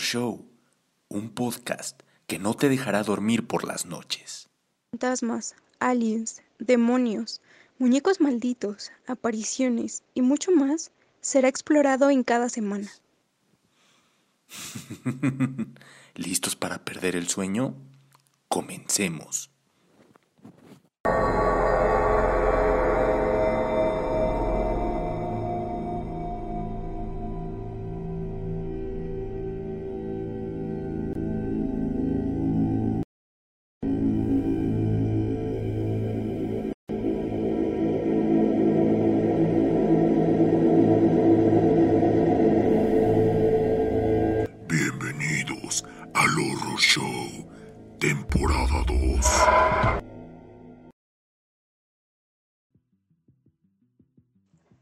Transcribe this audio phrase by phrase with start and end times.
[0.00, 0.46] Show,
[1.08, 4.48] un podcast que no te dejará dormir por las noches.
[4.92, 7.40] Fantasmas, aliens, demonios,
[7.78, 12.90] muñecos malditos, apariciones y mucho más será explorado en cada semana.
[16.14, 17.74] ¿Listos para perder el sueño?
[18.48, 19.50] Comencemos.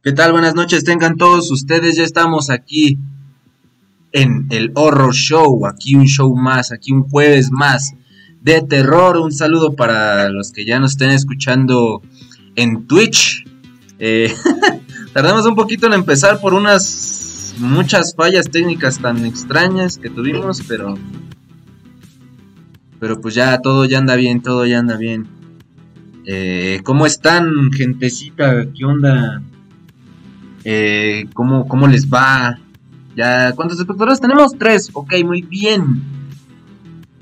[0.09, 0.33] ¿Qué tal?
[0.33, 1.97] Buenas noches, tengan todos ustedes.
[1.97, 2.99] Ya estamos aquí
[4.13, 5.67] en el Horror Show.
[5.67, 7.93] Aquí un show más, aquí un jueves más
[8.41, 9.19] de terror.
[9.19, 12.01] Un saludo para los que ya nos estén escuchando
[12.57, 13.45] en Twitch.
[13.99, 14.35] Eh,
[15.13, 20.95] tardamos un poquito en empezar por unas muchas fallas técnicas tan extrañas que tuvimos, pero
[22.99, 25.29] pero pues ya todo ya anda bien, todo ya anda bien.
[26.25, 28.69] Eh, ¿Cómo están, gentecita?
[28.73, 29.43] ¿Qué onda?
[30.71, 32.59] Eh, ¿cómo, ¿Cómo les va?
[33.17, 34.53] ¿Ya cuántos espectadores tenemos?
[34.59, 34.91] Tres.
[34.93, 36.03] Ok, muy bien.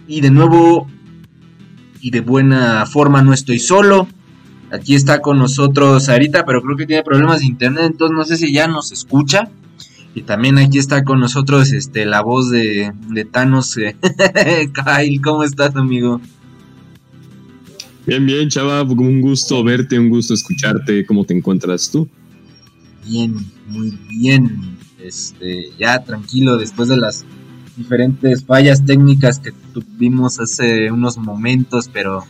[0.09, 0.89] Y de nuevo,
[2.01, 4.09] y de buena forma, no estoy solo.
[4.73, 8.37] Aquí está con nosotros Sarita, pero creo que tiene problemas de internet, entonces no sé
[8.37, 9.49] si ya nos escucha.
[10.13, 12.93] Y también aquí está con nosotros este, la voz de,
[13.31, 13.77] Thanos.
[13.77, 13.95] eh.
[14.75, 16.21] Kyle, ¿cómo estás, amigo?
[18.07, 21.07] Bien, bien, chava, un gusto verte, un gusto escucharte.
[21.07, 22.09] ¿Cómo te encuentras tú?
[23.07, 23.35] Bien,
[23.69, 24.77] muy bien.
[24.99, 27.25] Este, ya tranquilo después de las
[27.77, 32.25] diferentes fallas técnicas que tuvimos hace unos momentos, pero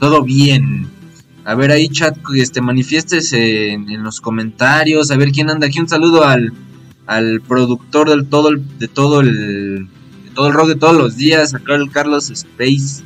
[0.00, 0.88] todo bien.
[1.44, 5.78] A ver ahí chat, este manifiestes en, en los comentarios, a ver quién anda aquí.
[5.80, 6.52] Un saludo al,
[7.06, 9.88] al productor del todo el, de todo el
[10.24, 13.02] de todo el rock de todos los días, a Carl Carlos Space,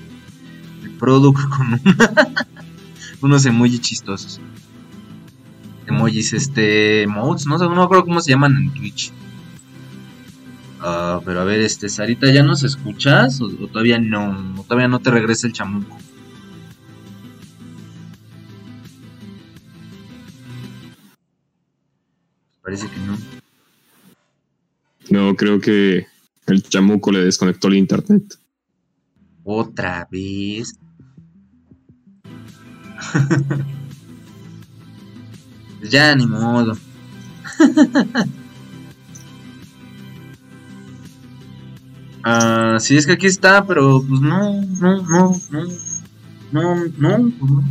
[0.83, 1.81] el product con un-
[3.23, 4.41] unos emojis chistosos.
[5.91, 9.13] Emojis, este, emotes, no sé, no me acuerdo cómo se llaman en Twitch.
[10.81, 13.41] Ah, pero a ver, este, Sarita, ¿ya nos escuchas?
[13.41, 14.55] ¿O, o todavía no?
[14.59, 15.99] ¿O todavía no te regresa el chamuco?
[22.63, 23.19] Parece que no.
[25.11, 26.07] No, creo que
[26.47, 28.39] el chamuco le desconectó el internet.
[29.43, 30.79] Otra vez.
[35.81, 36.77] Pues ya, ni modo.
[42.23, 45.67] Ah, sí, es que aquí está, pero pues no, no, no, no.
[46.53, 47.65] No, no, pues no.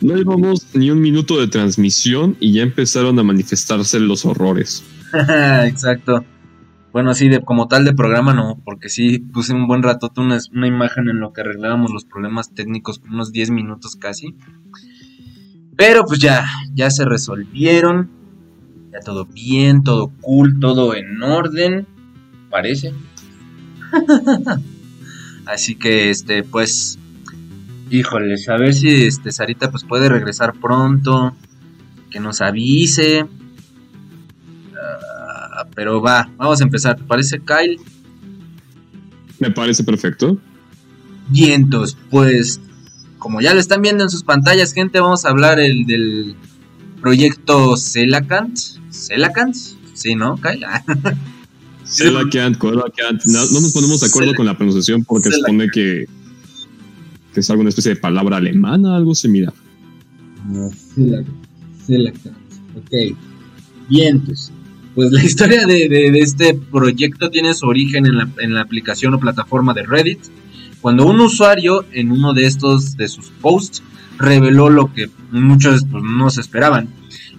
[0.00, 4.82] Llevamos ni un minuto de transmisión y ya empezaron a manifestarse los horrores.
[5.64, 6.24] Exacto.
[6.92, 10.38] Bueno, sí, de, como tal de programa no, porque sí puse un buen ratote una,
[10.52, 14.34] una imagen en lo que arreglábamos los problemas técnicos, unos 10 minutos casi.
[15.80, 18.10] Pero pues ya, ya se resolvieron.
[18.92, 21.86] Ya todo bien, todo cool, todo en orden,
[22.50, 22.92] parece.
[25.46, 26.98] Así que este, pues,
[27.88, 31.34] híjoles, a ver si este Sarita pues puede regresar pronto,
[32.10, 33.26] que nos avise.
[34.76, 36.96] Ah, pero va, vamos a empezar.
[36.96, 37.80] ¿Te parece, Kyle?
[39.38, 40.36] Me parece perfecto.
[41.30, 42.60] Vientos, pues,
[43.20, 46.34] como ya lo están viendo en sus pantallas, gente, vamos a hablar el del
[47.00, 48.58] proyecto Celacant.
[48.90, 49.54] ¿Celacant?
[49.94, 50.64] Sí, ¿no, Kyle?
[50.64, 50.82] Ah,
[51.84, 53.24] Celacant, Colacant.
[53.26, 56.06] No, no nos ponemos de acuerdo con la pronunciación porque supone que,
[57.34, 59.52] que es alguna especie de palabra alemana, algo similar.
[61.86, 62.36] Celacant.
[62.76, 63.16] Ok.
[63.88, 64.52] Vientos.
[64.94, 68.60] Pues la historia de, de- de este proyecto tiene su origen en la, en la
[68.62, 70.18] aplicación o plataforma de Reddit,
[70.80, 73.82] cuando un usuario en uno de estos de sus posts
[74.18, 76.88] reveló lo que muchos pues, no se esperaban.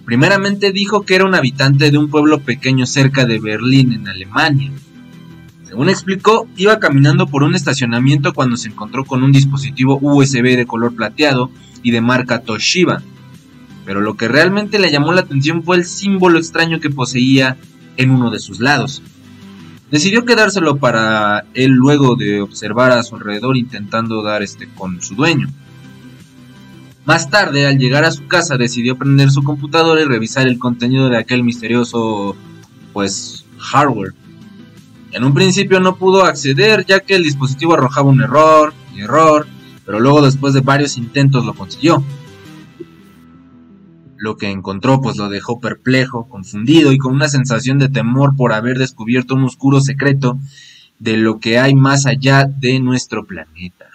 [0.04, 4.72] Primeramente dijo que era un habitante de un pueblo pequeño cerca de Berlín, en Alemania.
[5.64, 10.66] Según explicó, iba caminando por un estacionamiento cuando se encontró con un dispositivo USB de
[10.66, 11.50] color plateado
[11.82, 13.02] y de marca Toshiba.
[13.84, 17.56] Pero lo que realmente le llamó la atención fue el símbolo extraño que poseía
[17.96, 19.02] en uno de sus lados.
[19.92, 25.14] Decidió quedárselo para él luego de observar a su alrededor intentando dar este con su
[25.14, 25.48] dueño.
[27.04, 31.10] Más tarde, al llegar a su casa, decidió prender su computadora y revisar el contenido
[31.10, 32.34] de aquel misterioso,
[32.94, 34.14] pues, hardware.
[35.10, 39.46] En un principio no pudo acceder ya que el dispositivo arrojaba un error y error,
[39.84, 42.02] pero luego después de varios intentos lo consiguió.
[44.22, 48.52] Lo que encontró pues lo dejó perplejo, confundido y con una sensación de temor por
[48.52, 50.38] haber descubierto un oscuro secreto
[51.00, 53.90] de lo que hay más allá de nuestro planeta.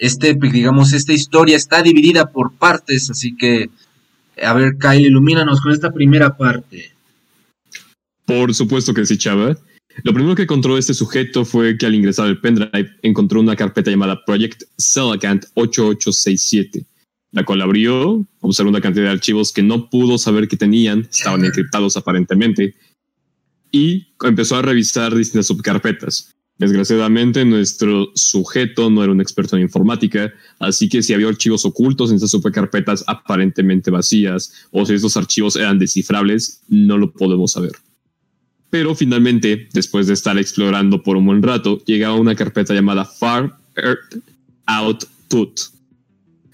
[0.00, 3.70] Este, pues, digamos, esta historia está dividida por partes, así que,
[4.42, 6.90] a ver, Kyle, ilumínanos con esta primera parte.
[8.24, 9.56] Por supuesto que sí, Chava.
[10.02, 13.92] Lo primero que encontró este sujeto fue que al ingresar al pendrive encontró una carpeta
[13.92, 16.89] llamada Project Celacant 8867
[17.32, 21.44] la cual abrió, observó una cantidad de archivos que no pudo saber que tenían, estaban
[21.44, 22.74] encriptados aparentemente,
[23.72, 26.34] y empezó a revisar distintas subcarpetas.
[26.58, 32.10] Desgraciadamente, nuestro sujeto no era un experto en informática, así que si había archivos ocultos
[32.10, 37.72] en esas subcarpetas aparentemente vacías, o si estos archivos eran descifrables, no lo podemos saber.
[38.68, 43.56] Pero finalmente, después de estar explorando por un buen rato, llegaba una carpeta llamada Far
[43.74, 44.22] Earth
[44.66, 45.60] Output,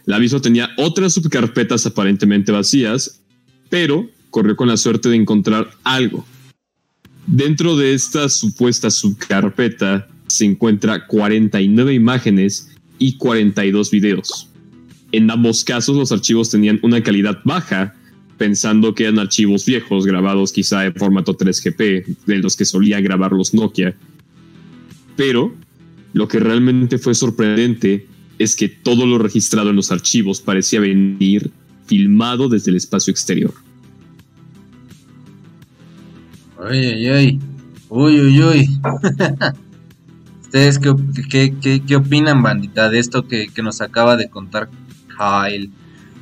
[0.07, 3.21] el aviso tenía otras subcarpetas aparentemente vacías,
[3.69, 6.25] pero corrió con la suerte de encontrar algo.
[7.27, 14.49] Dentro de esta supuesta subcarpeta se encuentra 49 imágenes y 42 videos.
[15.11, 17.95] En ambos casos los archivos tenían una calidad baja,
[18.39, 23.33] pensando que eran archivos viejos grabados quizá en formato 3GP, de los que solía grabar
[23.33, 23.97] los Nokia.
[25.17, 25.55] Pero
[26.13, 28.07] lo que realmente fue sorprendente
[28.39, 31.51] es que todo lo registrado en los archivos parecía venir
[31.87, 33.55] filmado desde el espacio exterior.
[36.59, 37.41] Uy, uy, uy.
[37.89, 38.81] Uy, uy, uy.
[40.43, 44.69] ¿Ustedes qué, opinan, bandita, de esto que, nos acaba de contar
[45.17, 45.71] Kyle?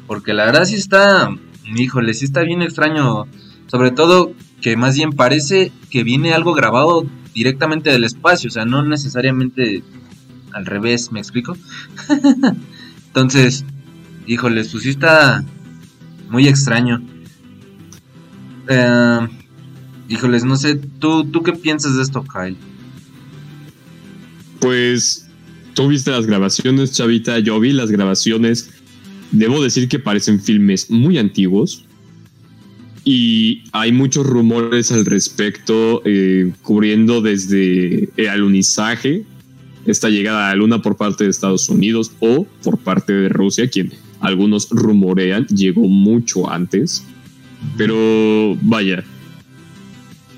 [0.07, 1.31] Porque la verdad sí está,
[1.65, 3.27] híjole, sí está bien extraño.
[3.67, 8.65] Sobre todo que más bien parece que viene algo grabado directamente del espacio, o sea,
[8.65, 9.83] no necesariamente
[10.55, 11.57] al revés, ¿me explico?
[13.09, 13.65] Entonces,
[14.27, 15.45] híjoles, pues sí está
[16.31, 17.03] muy extraño.
[18.69, 19.29] Eh,
[20.09, 22.57] híjoles, no sé, ¿tú, ¿tú qué piensas de esto, Kyle?
[24.61, 25.29] Pues,
[25.75, 28.71] tú viste las grabaciones, Chavita, yo vi las grabaciones.
[29.33, 31.85] Debo decir que parecen filmes muy antiguos.
[33.05, 39.27] Y hay muchos rumores al respecto, eh, cubriendo desde el alunizaje
[39.87, 43.69] esta llegada a la Luna por parte de Estados Unidos o por parte de Rusia,
[43.69, 47.05] quien algunos rumorean llegó mucho antes.
[47.77, 49.05] Pero vaya,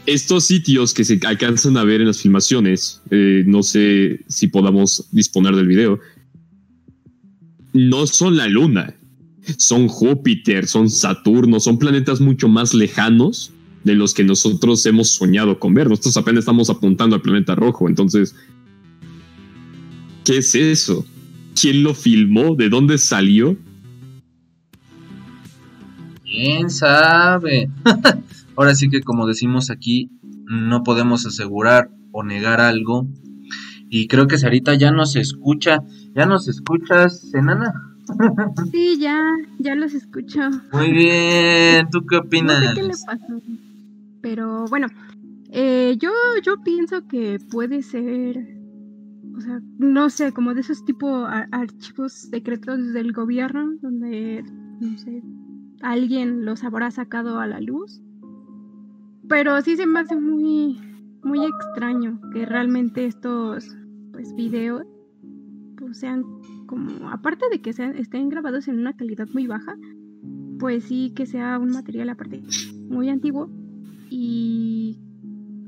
[0.06, 5.08] estos sitios que se alcanzan a ver en las filmaciones, eh, no sé si podamos
[5.10, 5.98] disponer del video,
[7.72, 8.94] no son la Luna,
[9.58, 13.52] son Júpiter, son Saturno, son planetas mucho más lejanos
[13.84, 15.88] de los que nosotros hemos soñado con ver.
[15.88, 18.34] Nosotros apenas estamos apuntando al planeta rojo, entonces
[20.26, 21.06] ¿Qué es eso?
[21.54, 22.56] ¿Quién lo filmó?
[22.56, 23.56] ¿De dónde salió?
[26.24, 27.70] ¿Quién sabe?
[28.56, 30.10] Ahora sí que como decimos aquí,
[30.46, 33.06] no podemos asegurar o negar algo.
[33.88, 35.78] Y creo que Sarita ya nos escucha.
[36.12, 37.72] ¿Ya nos escuchas, enana?
[38.72, 39.22] Sí, ya,
[39.60, 40.40] ya los escucho.
[40.72, 42.60] Muy bien, ¿tú qué opinas?
[42.60, 43.42] No sé qué le pasó.
[44.22, 44.88] Pero bueno,
[45.52, 46.10] eh, yo,
[46.44, 48.55] yo pienso que puede ser
[49.36, 54.42] o sea, no sé, como de esos tipo archivos secretos del gobierno, donde,
[54.80, 55.22] no sé,
[55.82, 58.00] alguien los habrá sacado a la luz.
[59.28, 60.80] Pero sí se me hace muy,
[61.22, 63.76] muy extraño que realmente estos,
[64.12, 64.86] pues, videos,
[65.76, 66.24] pues, sean
[66.66, 69.76] como, aparte de que sean, estén grabados en una calidad muy baja,
[70.58, 72.42] pues sí que sea un material aparte
[72.88, 73.50] muy antiguo
[74.08, 74.98] y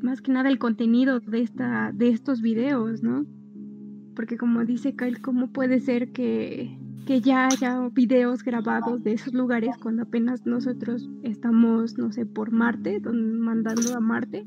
[0.03, 3.27] más que nada el contenido de esta de estos videos, ¿no?
[4.19, 6.77] Porque como dice Kyle, ¿cómo puede ser que,
[7.23, 13.01] ya haya videos grabados de esos lugares cuando apenas nosotros estamos, no sé, por Marte,
[13.01, 14.45] mandando a Marte?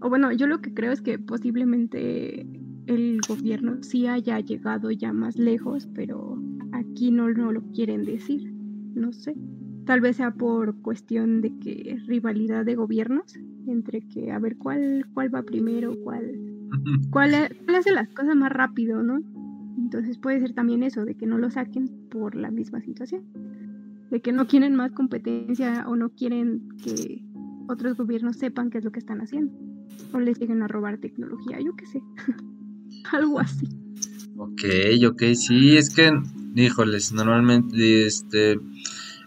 [0.00, 2.44] O bueno, yo lo que creo es que posiblemente
[2.86, 6.36] el gobierno sí haya llegado ya más lejos, pero
[6.72, 8.52] aquí no, no lo quieren decir,
[8.96, 9.36] no sé.
[9.84, 13.38] Tal vez sea por cuestión de que rivalidad de gobiernos,
[13.68, 16.47] entre que a ver cuál, cuál va primero, cuál
[17.10, 19.20] ¿Cuál, hace las cosas más rápido, no?
[19.76, 23.24] Entonces puede ser también eso, de que no lo saquen por la misma situación.
[24.10, 27.22] De que no quieren más competencia o no quieren que
[27.68, 29.52] otros gobiernos sepan qué es lo que están haciendo.
[30.12, 32.02] O les lleguen a robar tecnología, yo qué sé.
[33.12, 33.68] Algo así.
[34.36, 34.62] Ok,
[35.06, 36.10] ok, sí, es que,
[36.54, 38.58] híjoles, normalmente, este,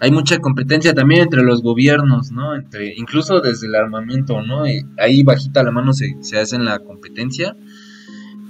[0.01, 2.55] hay mucha competencia también entre los gobiernos, ¿no?
[2.55, 4.63] Entre, incluso desde el armamento, ¿no?
[4.97, 7.55] Ahí bajita la mano se, se hacen la competencia.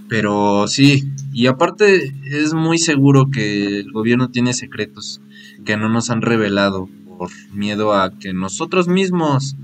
[0.07, 5.21] Pero sí, y aparte es muy seguro que el gobierno tiene secretos
[5.65, 9.57] que no nos han revelado por miedo a que nosotros mismos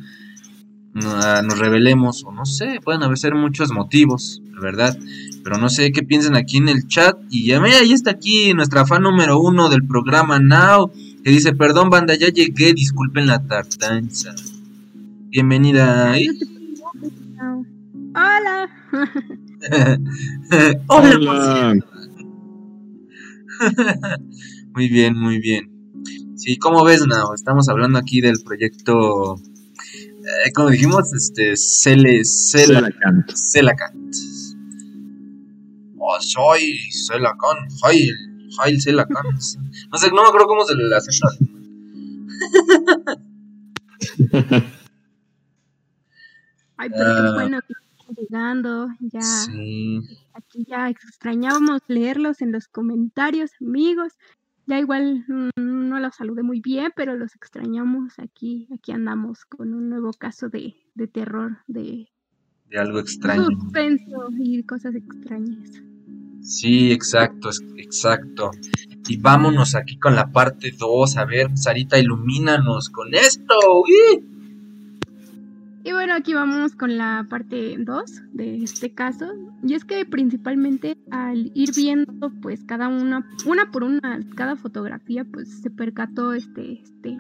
[1.02, 4.98] nos revelemos o no sé, pueden haber ser muchos motivos, la verdad.
[5.44, 7.18] Pero no sé qué piensan aquí en el chat.
[7.30, 10.92] Y ya, mira, ahí está aquí nuestra fan número uno del programa Now.
[11.24, 14.36] Que dice, perdón banda, ya llegué, disculpen la tartanza.
[15.30, 16.16] Bienvenida.
[18.16, 18.70] Hola.
[20.88, 21.76] Hola.
[24.74, 25.72] muy bien, muy bien.
[26.36, 27.34] Sí, ¿cómo ves, Now?
[27.34, 29.40] Estamos hablando aquí del proyecto,
[30.46, 33.32] eh, como dijimos, este, Cele, Celacant.
[33.34, 34.14] Celacant.
[36.00, 38.14] Oh, soy Celacant, Jail,
[38.58, 39.42] Jail Celacant.
[39.92, 41.12] No sé, no me acuerdo cómo se le hace.
[46.78, 48.88] Ay, pero qué bueno que están llegando.
[49.00, 50.00] Ya, Sí.
[50.34, 54.14] aquí ya extrañábamos leerlos en los comentarios, amigos.
[54.68, 55.50] Ya igual mm,
[55.90, 58.20] no los saludé muy bien, pero los extrañamos.
[58.20, 62.10] Aquí, aquí andamos con un nuevo caso de, de terror, de
[62.70, 63.46] De algo extraño.
[63.46, 65.70] suspenso y cosas extrañas.
[66.42, 68.52] Sí, exacto, exacto.
[69.08, 71.18] Y vámonos aquí con la parte 2.
[71.18, 73.56] A ver, Sarita, ilumínanos con esto.
[73.84, 74.24] ¡Uy!
[75.88, 79.26] Y bueno, aquí vamos con la parte 2 de este caso.
[79.64, 85.24] Y es que principalmente al ir viendo pues cada una, una por una, cada fotografía,
[85.24, 87.16] pues se percató este, este,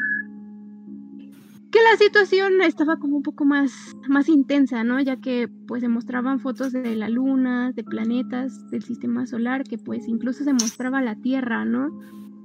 [1.72, 5.00] que la situación estaba como un poco más, más intensa, ¿no?
[5.00, 9.78] Ya que pues se mostraban fotos de la luna, de planetas, del sistema solar, que
[9.78, 11.98] pues incluso se mostraba la Tierra, ¿no?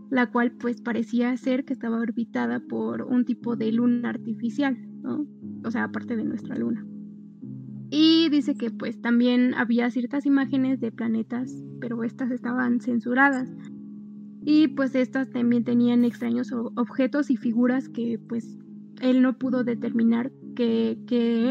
[0.08, 5.26] La cual pues parecía ser que estaba orbitada por un tipo de luna artificial, ¿no?
[5.64, 6.84] O sea, aparte de nuestra luna.
[7.90, 13.52] Y dice que pues también había ciertas imágenes de planetas, pero estas estaban censuradas.
[14.44, 18.58] Y pues estas también tenían extraños objetos y figuras que pues
[19.00, 20.98] él no pudo determinar qué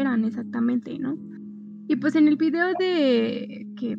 [0.00, 1.16] eran exactamente, ¿no?
[1.88, 3.98] Y pues en el video de que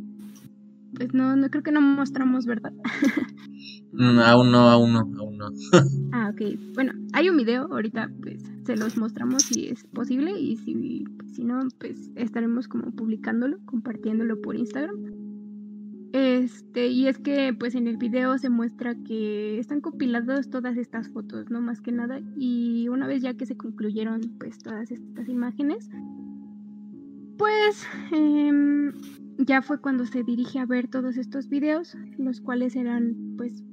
[0.95, 2.73] pues no, no creo que no mostramos, ¿verdad?
[3.93, 5.49] Mm, aún no, aún no, aún no.
[6.11, 6.59] Ah, ok.
[6.73, 11.43] Bueno, hay un video, ahorita pues se los mostramos si es posible y si, si
[11.43, 14.95] no, pues estaremos como publicándolo, compartiéndolo por Instagram.
[16.13, 21.09] Este, y es que pues en el video se muestra que están compiladas todas estas
[21.09, 21.59] fotos, ¿no?
[21.59, 22.21] Más que nada.
[22.37, 25.89] Y una vez ya que se concluyeron pues todas estas imágenes,
[27.37, 28.91] pues em,
[29.39, 33.63] ya fue cuando se dirige a ver todos estos videos, los cuales eran pues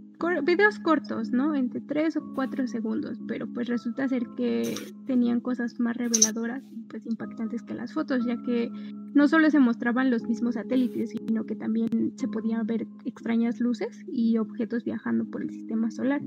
[0.45, 1.55] videos cortos, ¿no?
[1.55, 4.75] Entre 3 o 4 segundos, pero pues resulta ser que
[5.07, 8.71] tenían cosas más reveladoras pues impactantes que las fotos, ya que
[9.15, 14.05] no solo se mostraban los mismos satélites, sino que también se podían ver extrañas luces
[14.09, 16.21] y objetos viajando por el sistema solar.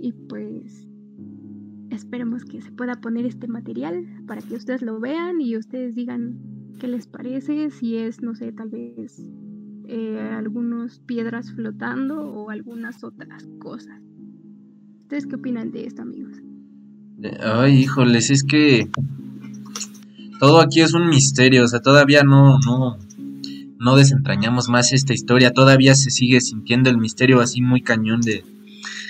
[0.00, 0.86] Y pues
[1.90, 6.38] esperemos que se pueda poner este material para que ustedes lo vean y ustedes digan
[6.78, 9.20] qué les parece, si es, no sé, tal vez
[9.88, 14.00] eh, algunas piedras flotando o algunas otras cosas.
[15.02, 16.36] ¿Ustedes qué opinan de esto, amigos?
[17.40, 18.88] Ay, híjoles, es que
[20.38, 22.98] todo aquí es un misterio, o sea, todavía no, no,
[23.78, 28.44] no desentrañamos más esta historia, todavía se sigue sintiendo el misterio así muy cañón de,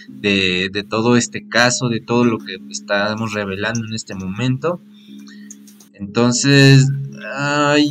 [0.08, 4.80] de, de todo este caso, de todo lo que estamos revelando en este momento.
[5.92, 6.88] Entonces,
[7.36, 7.90] ay,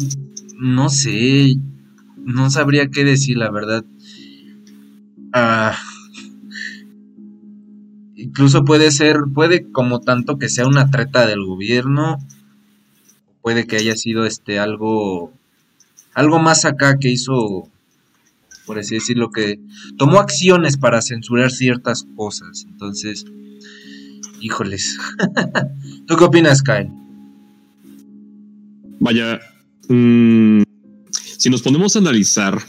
[0.57, 1.57] no sé,
[2.27, 3.85] no sabría qué decir, la verdad.
[5.31, 5.77] Ah,
[8.17, 12.17] incluso puede ser, puede como tanto que sea una treta del gobierno,
[13.41, 15.31] puede que haya sido este algo,
[16.13, 17.69] algo más acá que hizo,
[18.65, 19.61] por así decirlo, que
[19.97, 22.65] tomó acciones para censurar ciertas cosas.
[22.69, 23.25] Entonces,
[24.41, 24.97] híjoles.
[26.07, 26.91] ¿Tú qué opinas, Kyle?
[28.99, 29.39] Vaya,
[29.87, 30.63] mm,
[31.47, 32.59] si nos ponemos a analizar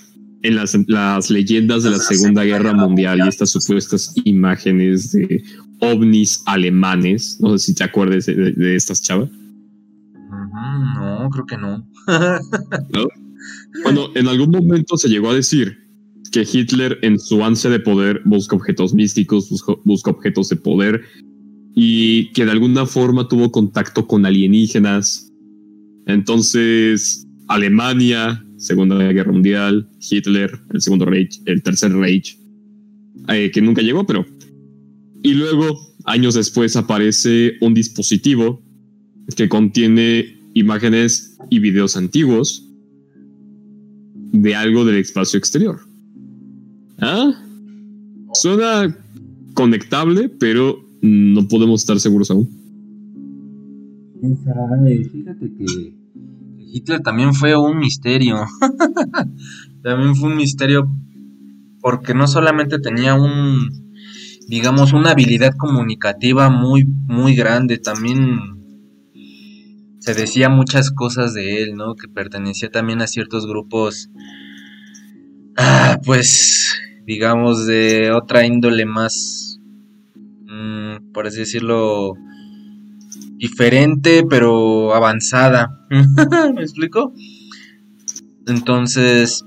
[0.42, 5.42] en las, las leyendas de la Segunda Guerra Mundial y estas supuestas imágenes de
[5.80, 9.30] ovnis alemanes, no sé si te acuerdas de, de- de estas chavas.
[10.94, 11.84] No, creo que no.
[13.82, 15.76] Bueno, en algún momento se llegó a decir
[16.30, 21.02] que Hitler en su ansia de poder busca objetos místicos, busca, busca objetos de poder
[21.74, 25.32] y que de alguna forma tuvo contacto con alienígenas.
[26.06, 32.36] Entonces, Alemania, Segunda Guerra Mundial, Hitler, el Segundo Reich, el Tercer Reich,
[33.28, 34.26] eh, que nunca llegó, pero...
[35.22, 38.62] Y luego años después aparece un dispositivo
[39.36, 42.64] que contiene imágenes y videos antiguos
[44.32, 45.80] de algo del espacio exterior.
[46.98, 47.32] ¿Ah?
[48.34, 48.96] Suena
[49.54, 52.48] conectable, pero no podemos estar seguros aún.
[54.20, 55.97] Fíjate que
[56.72, 58.46] Hitler también fue un misterio.
[59.82, 60.88] también fue un misterio
[61.80, 63.70] porque no solamente tenía un,
[64.48, 68.58] digamos, una habilidad comunicativa muy, muy grande, también
[70.00, 71.94] se decía muchas cosas de él, ¿no?
[71.94, 74.10] Que pertenecía también a ciertos grupos,
[75.56, 76.72] ah, pues,
[77.04, 79.60] digamos, de otra índole más,
[80.46, 82.14] mm, por así decirlo,
[83.38, 85.86] diferente, pero avanzada.
[86.54, 87.12] ¿Me explico?
[88.46, 89.44] Entonces,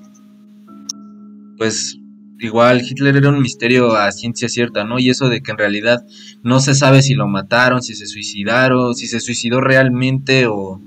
[1.58, 1.98] pues
[2.40, 5.00] igual Hitler era un misterio a ciencia cierta, ¿no?
[5.00, 6.04] Y eso de que en realidad
[6.44, 10.82] no se sabe si lo mataron, si se suicidaron, si se suicidó realmente o,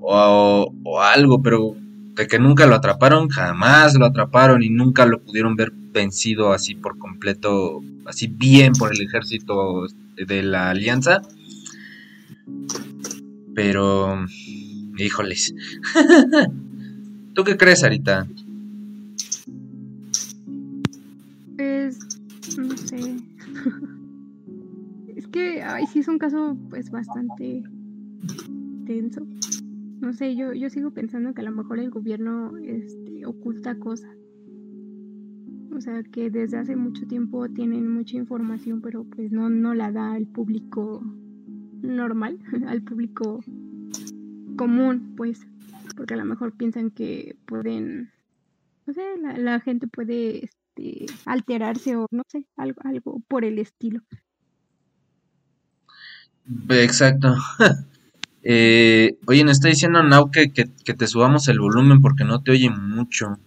[0.00, 1.74] o, o algo, pero
[2.14, 6.74] de que nunca lo atraparon, jamás lo atraparon y nunca lo pudieron ver vencido así
[6.74, 9.86] por completo, así bien por el ejército
[10.16, 11.22] de la alianza.
[13.54, 14.26] Pero,
[14.96, 15.54] híjoles.
[17.34, 18.26] ¿Tú qué crees, Arita?
[21.56, 21.98] Pues,
[22.58, 22.96] no sé.
[25.16, 27.62] es que, sí es un caso, pues, bastante
[28.86, 29.26] tenso.
[30.00, 34.16] No sé, yo, yo sigo pensando que a lo mejor el gobierno este, oculta cosas.
[35.76, 39.92] O sea, que desde hace mucho tiempo tienen mucha información, pero pues no, no la
[39.92, 41.02] da al público
[41.82, 43.42] normal, al público
[44.56, 45.46] común, pues,
[45.96, 48.10] porque a lo mejor piensan que pueden,
[48.86, 54.00] no sé, la, gente puede este, alterarse o no sé, algo, algo por el estilo.
[56.68, 57.34] Exacto.
[58.42, 62.42] eh, oye, nos está diciendo Nau que, que, que, te subamos el volumen porque no
[62.42, 63.38] te oye mucho.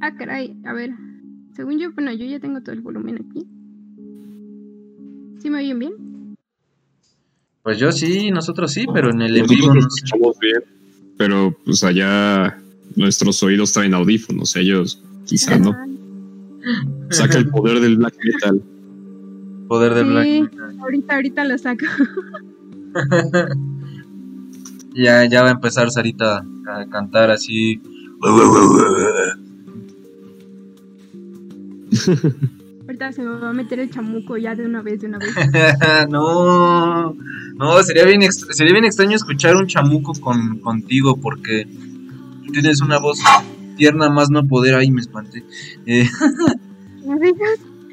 [0.00, 0.90] Ah, caray, a ver.
[1.54, 3.46] Según yo, bueno, yo ya tengo todo el volumen aquí.
[5.40, 6.13] ¿Sí me oyen bien?
[7.64, 10.62] Pues yo sí, nosotros sí, pero en el en vivo no escuchamos bien,
[11.16, 12.58] pero pues allá
[12.94, 15.74] nuestros oídos traen audífonos, ellos quizá no.
[17.08, 18.62] Saca el poder del black metal.
[19.66, 20.78] Poder del black metal.
[20.78, 21.86] Ahorita, ahorita lo saco.
[24.94, 27.80] ya, ya va a empezar Sarita a cantar así.
[32.86, 35.30] Ahorita se me va a meter el chamuco ya de una vez, de una vez.
[36.10, 37.16] no,
[37.54, 41.66] no, sería bien, sería bien extraño escuchar un chamuco con, contigo porque
[42.52, 43.20] tienes una voz
[43.76, 44.74] tierna más no poder.
[44.74, 45.44] Ay, me espanté.
[45.86, 46.08] Eh.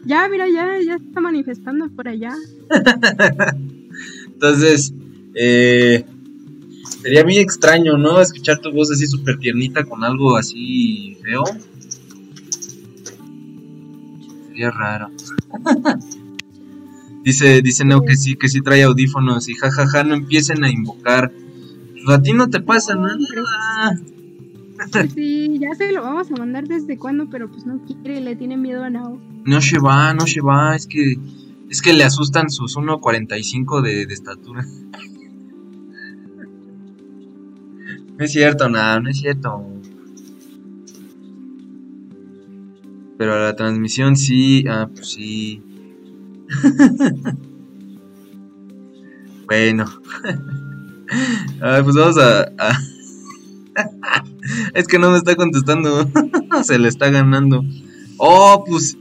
[0.03, 2.33] Ya, mira, ya, ya está manifestando por allá.
[4.33, 4.95] Entonces,
[5.35, 6.03] eh,
[7.03, 8.19] sería bien extraño, ¿no?
[8.19, 11.43] Escuchar tu voz así súper tiernita con algo así feo
[14.69, 15.09] raro.
[17.23, 21.31] dice, dice Neo que sí, que sí trae audífonos y jajaja, no empiecen a invocar.
[22.03, 23.17] Pues a ti no te pasa nada.
[25.13, 28.57] Sí, ya se lo vamos a mandar desde cuando, pero pues no quiere, le tiene
[28.57, 29.19] miedo a Nao.
[29.45, 31.17] No se va, no se va, es que
[31.69, 34.65] es que le asustan sus 1.45 de, de estatura.
[38.17, 39.70] no es cierto, nada, no es cierto.
[43.21, 45.61] Pero la transmisión sí, ah, pues sí.
[49.45, 49.85] bueno.
[51.59, 52.51] pues vamos a,
[54.73, 56.09] es que no me está contestando.
[56.63, 57.63] Se le está ganando.
[58.17, 58.97] Oh, pues.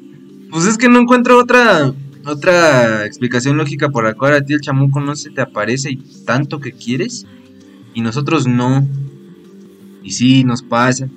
[0.50, 1.90] Pues es que no encuentro otra.
[2.26, 5.96] Otra explicación lógica por la cual a ti el chamuco no se te aparece y
[6.26, 7.26] tanto que quieres.
[7.94, 8.87] Y nosotros no.
[10.02, 11.09] Y sí, nos pasa.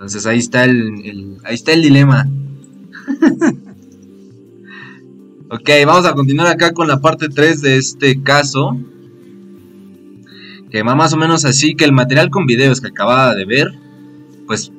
[0.00, 2.26] Entonces ahí está el, ahí está el dilema.
[5.50, 8.78] ok, vamos a continuar acá con la parte 3 de este caso.
[10.70, 13.74] Que va más o menos así que el material con videos que acababa de ver,
[14.46, 14.72] pues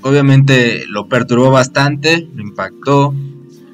[0.00, 3.14] obviamente lo perturbó bastante, lo impactó,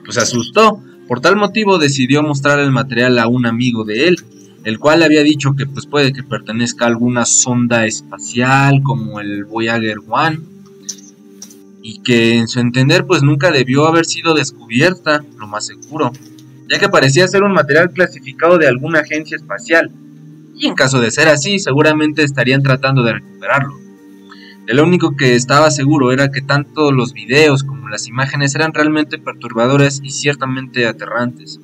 [0.05, 0.83] pues asustó.
[1.07, 4.17] Por tal motivo decidió mostrar el material a un amigo de él,
[4.65, 9.45] el cual había dicho que pues puede que pertenezca a alguna sonda espacial como el
[9.45, 10.54] Voyager 1
[11.87, 16.13] y que en su entender pues nunca debió haber sido descubierta, lo más seguro,
[16.67, 19.93] ya que parecía ser un material clasificado de alguna agencia espacial,
[20.57, 23.75] y en caso de ser así seguramente estarían tratando de recuperarlo.
[24.67, 29.19] El único que estaba seguro era que tanto los videos como las imágenes eran realmente
[29.19, 31.61] perturbadoras y ciertamente aterrantes.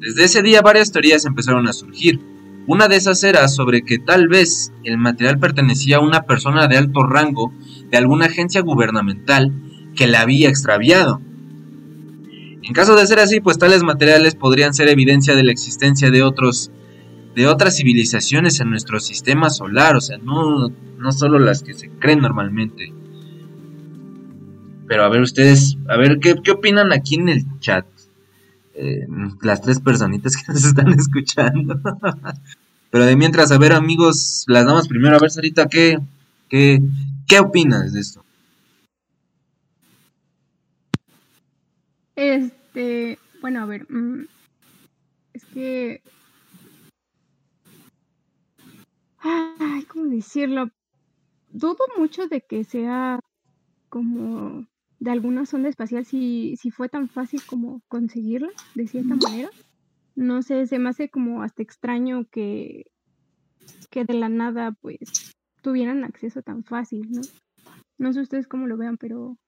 [0.00, 2.20] Desde ese día varias teorías empezaron a surgir.
[2.68, 6.76] Una de esas era sobre que tal vez el material pertenecía a una persona de
[6.76, 7.50] alto rango
[7.90, 9.54] de alguna agencia gubernamental
[9.96, 11.18] que la había extraviado.
[12.62, 16.22] En caso de ser así, pues tales materiales podrían ser evidencia de la existencia de
[16.22, 16.70] otros
[17.34, 21.88] de otras civilizaciones en nuestro sistema solar, o sea, no, no solo las que se
[21.88, 22.92] creen normalmente.
[24.86, 27.86] Pero a ver ustedes, a ver qué, qué opinan aquí en el chat.
[28.80, 29.06] Eh,
[29.42, 31.80] las tres personitas que nos están escuchando.
[32.90, 35.16] Pero de mientras, a ver amigos, las damos primero.
[35.16, 35.98] A ver, Sarita, ¿qué,
[36.48, 36.80] qué,
[37.26, 38.24] qué opinas de esto?
[42.16, 44.26] Este, bueno, a ver, mm,
[45.34, 46.02] es que
[49.20, 50.70] Ay, ¿cómo decirlo?
[51.50, 53.20] Dudo mucho de que sea
[53.88, 54.66] como
[55.00, 59.50] de alguna sonda espacial si, si fue tan fácil como conseguirla, de cierta manera.
[60.14, 62.86] No sé, se me hace como hasta extraño que,
[63.90, 67.20] que de la nada pues tuvieran acceso tan fácil, ¿no?
[67.98, 69.38] No sé ustedes cómo lo vean, pero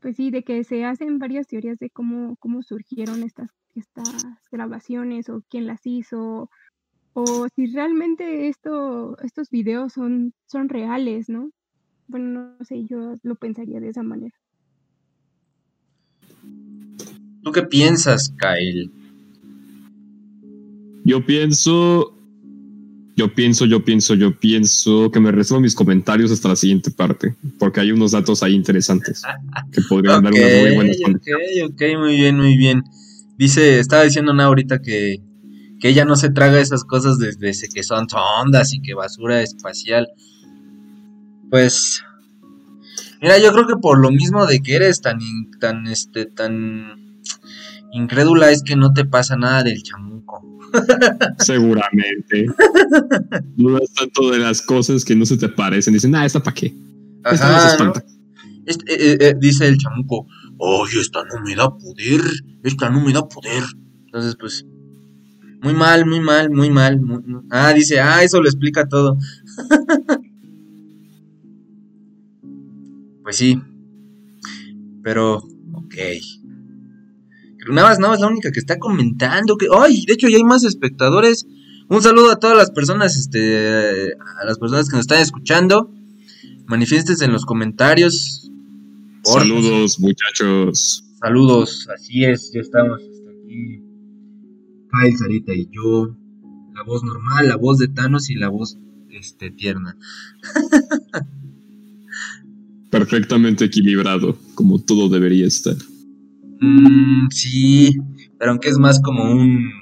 [0.00, 4.08] pues sí, de que se hacen varias teorías de cómo, cómo surgieron estas, estas
[4.50, 6.50] grabaciones o quién las hizo
[7.14, 11.50] o si realmente esto, estos videos son, son reales, ¿no?
[12.08, 14.34] Bueno, no sé, yo lo pensaría de esa manera.
[17.42, 18.90] ¿Tú qué piensas, Kyle?
[21.04, 22.16] Yo pienso,
[23.16, 27.34] yo pienso, yo pienso, yo pienso que me resumo mis comentarios hasta la siguiente parte,
[27.58, 29.22] porque hay unos datos ahí interesantes
[29.72, 32.84] que podrían dar una muy buena Ok, ok, muy bien, muy bien.
[33.36, 35.20] Dice, estaba diciendo una ahorita que
[35.82, 38.06] que ella no se traga esas cosas desde que son
[38.40, 40.08] ondas y que basura espacial.
[41.50, 42.04] Pues
[43.22, 45.18] mira, yo creo que por lo mismo de que eres tan
[45.60, 47.16] tan este tan
[47.92, 50.42] incrédula es que no te pasa nada del chamuco.
[51.38, 52.46] Seguramente.
[53.56, 55.94] Dudas tanto de las cosas que no se te parecen.
[55.94, 56.74] Dicen, ah, ¿esta para qué?
[57.24, 57.76] Ajá,
[58.66, 60.26] este, eh, eh, dice el chamuco,
[60.58, 62.20] oye, esta no me da poder,
[62.62, 63.62] esta no me da poder.
[64.06, 64.66] Entonces, pues,
[65.62, 67.00] muy mal, muy mal, muy mal.
[67.50, 69.16] Ah, dice, ah, eso lo explica todo.
[73.22, 73.60] pues sí.
[75.02, 75.38] Pero,
[75.72, 75.94] ok.
[77.70, 79.56] Nada más la única que está comentando.
[79.56, 81.46] Que, ay, de hecho ya hay más espectadores.
[81.88, 85.92] Un saludo a todas las personas, este, a las personas que nos están escuchando.
[86.66, 88.50] Manifiestes en los comentarios.
[89.24, 91.04] Saludos, muchachos.
[91.20, 93.80] Saludos, así es, ya estamos hasta aquí.
[94.90, 96.16] Kyle, Sarita y yo,
[96.74, 98.76] la voz normal, la voz de Thanos y la voz
[99.08, 99.96] este, tierna.
[102.92, 105.74] Perfectamente equilibrado, como todo debería estar.
[106.60, 107.96] Mm, sí,
[108.38, 109.72] pero aunque es más como un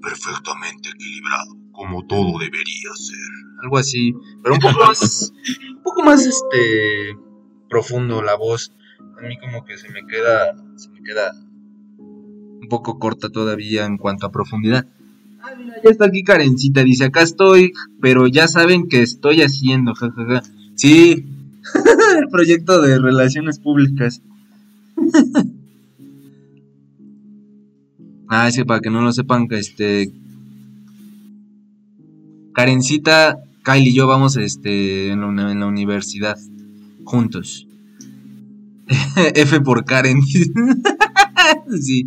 [0.00, 3.18] perfectamente equilibrado, como todo debería ser.
[3.62, 5.30] Algo así, pero un poco más,
[5.76, 7.14] un poco más este
[7.68, 8.72] profundo la voz.
[9.18, 11.32] A mí como que se me queda, se me queda
[12.70, 14.86] poco corta todavía en cuanto a profundidad.
[15.42, 19.94] Ah, mira, ya está aquí Karencita, dice, acá estoy, pero ya saben que estoy haciendo,
[19.94, 20.42] jajaja.
[20.74, 21.26] Sí,
[22.18, 24.22] el proyecto de relaciones públicas.
[28.28, 30.12] ah, sí, para que no lo sepan, que este...
[32.54, 36.36] Karencita, Kyle y yo vamos este, en, la, en la universidad,
[37.04, 37.68] juntos.
[39.34, 40.22] F por Karen.
[41.80, 42.06] sí.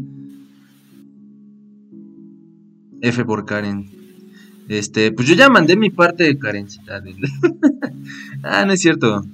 [3.02, 3.90] F por Karen.
[4.68, 7.02] Este, pues yo ya mandé mi parte de Karencita.
[8.44, 9.26] ah, no es cierto.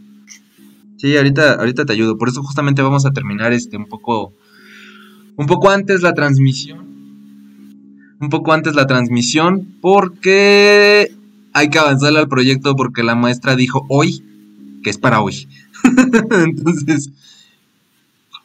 [0.97, 2.17] Sí, ahorita, ahorita te ayudo.
[2.17, 4.33] Por eso justamente vamos a terminar este un poco.
[5.35, 6.85] Un poco antes la transmisión.
[8.19, 9.75] Un poco antes la transmisión.
[9.79, 11.11] Porque
[11.53, 12.75] hay que avanzarle al proyecto.
[12.75, 14.23] Porque la maestra dijo hoy.
[14.83, 15.47] Que es para hoy.
[15.83, 17.11] Entonces.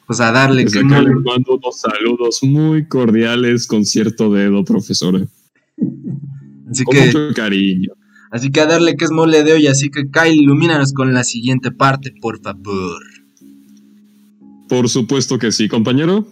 [0.05, 0.63] Pues a darle.
[0.63, 5.25] Desde acá le mando unos saludos muy cordiales con cierto dedo, profesora.
[6.69, 7.93] Así con que, mucho cariño.
[8.33, 9.67] Así que a darle que es mole de hoy.
[9.67, 12.99] Así que Kyle, ilumínanos con la siguiente parte, por favor.
[14.67, 16.27] Por supuesto que sí, compañero.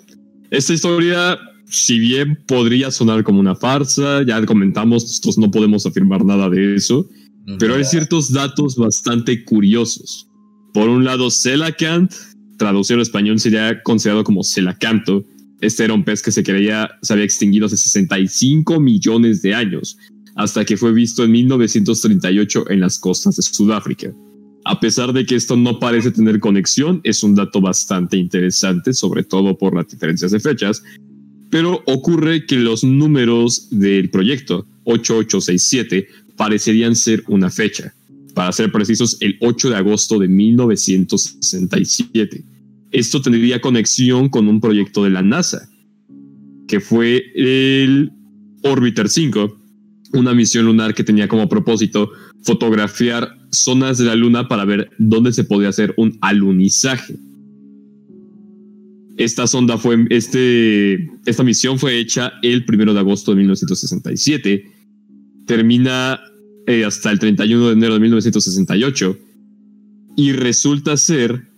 [0.50, 1.38] Esta historia,
[1.68, 6.76] si bien podría sonar como una farsa, ya comentamos, nosotros no podemos afirmar nada de
[6.76, 7.08] eso,
[7.60, 10.28] pero hay ciertos datos bastante curiosos.
[10.74, 12.12] Por un lado, Selakant
[12.58, 15.24] traducido al español sería considerado como celacanto.
[15.62, 19.98] Este era un pez que se creía se había extinguido hace 65 millones de años,
[20.36, 24.14] hasta que fue visto en 1938 en las costas de Sudáfrica.
[24.64, 29.24] A pesar de que esto no parece tener conexión, es un dato bastante interesante, sobre
[29.24, 30.84] todo por las diferencias de fechas,
[31.50, 37.94] pero ocurre que los números del proyecto 8867 parecerían ser una fecha,
[38.34, 42.44] para ser precisos el 8 de agosto de 1967.
[42.92, 45.68] Esto tendría conexión con un proyecto de la NASA,
[46.68, 48.12] que fue el
[48.64, 49.61] Orbiter 5,
[50.14, 55.32] una misión lunar que tenía como propósito fotografiar zonas de la Luna para ver dónde
[55.32, 57.16] se podía hacer un alunizaje.
[59.18, 64.66] Esta sonda fue, este, esta misión fue hecha el 1 de agosto de 1967.
[65.46, 66.20] Termina
[66.66, 69.18] eh, hasta el 31 de enero de 1968.
[70.18, 71.50] Y resulta ser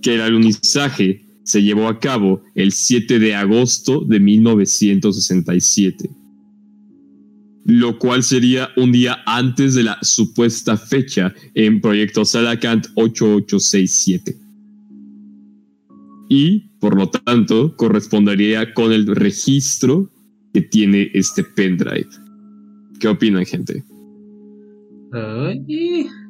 [0.00, 6.21] que el alunizaje se llevó a cabo el 7 de agosto de 1967
[7.64, 14.36] lo cual sería un día antes de la supuesta fecha en proyecto Salakant 8867.
[16.28, 20.10] Y, por lo tanto, correspondería con el registro
[20.52, 22.08] que tiene este pendrive.
[22.98, 23.84] ¿Qué opinan, gente?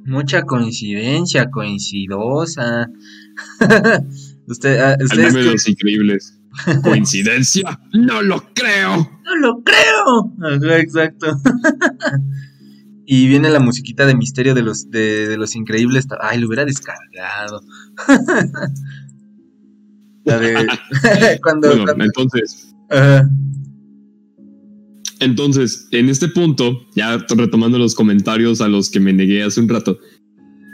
[0.04, 2.90] mucha coincidencia, coincidosa.
[4.48, 6.41] Usted, ah, ustedes increíbles.
[6.82, 7.80] ¿Coincidencia?
[7.92, 9.20] No lo creo.
[9.24, 10.32] No lo creo.
[10.76, 11.26] exacto.
[13.06, 16.06] y viene la musiquita de misterio de los, de, los increíbles.
[16.20, 17.62] Ay, lo hubiera descargado.
[20.24, 20.66] la de.
[21.42, 22.74] cuando, Entonces.
[25.20, 29.68] Entonces, en este punto, ya retomando los comentarios a los que me negué hace un
[29.68, 29.98] rato,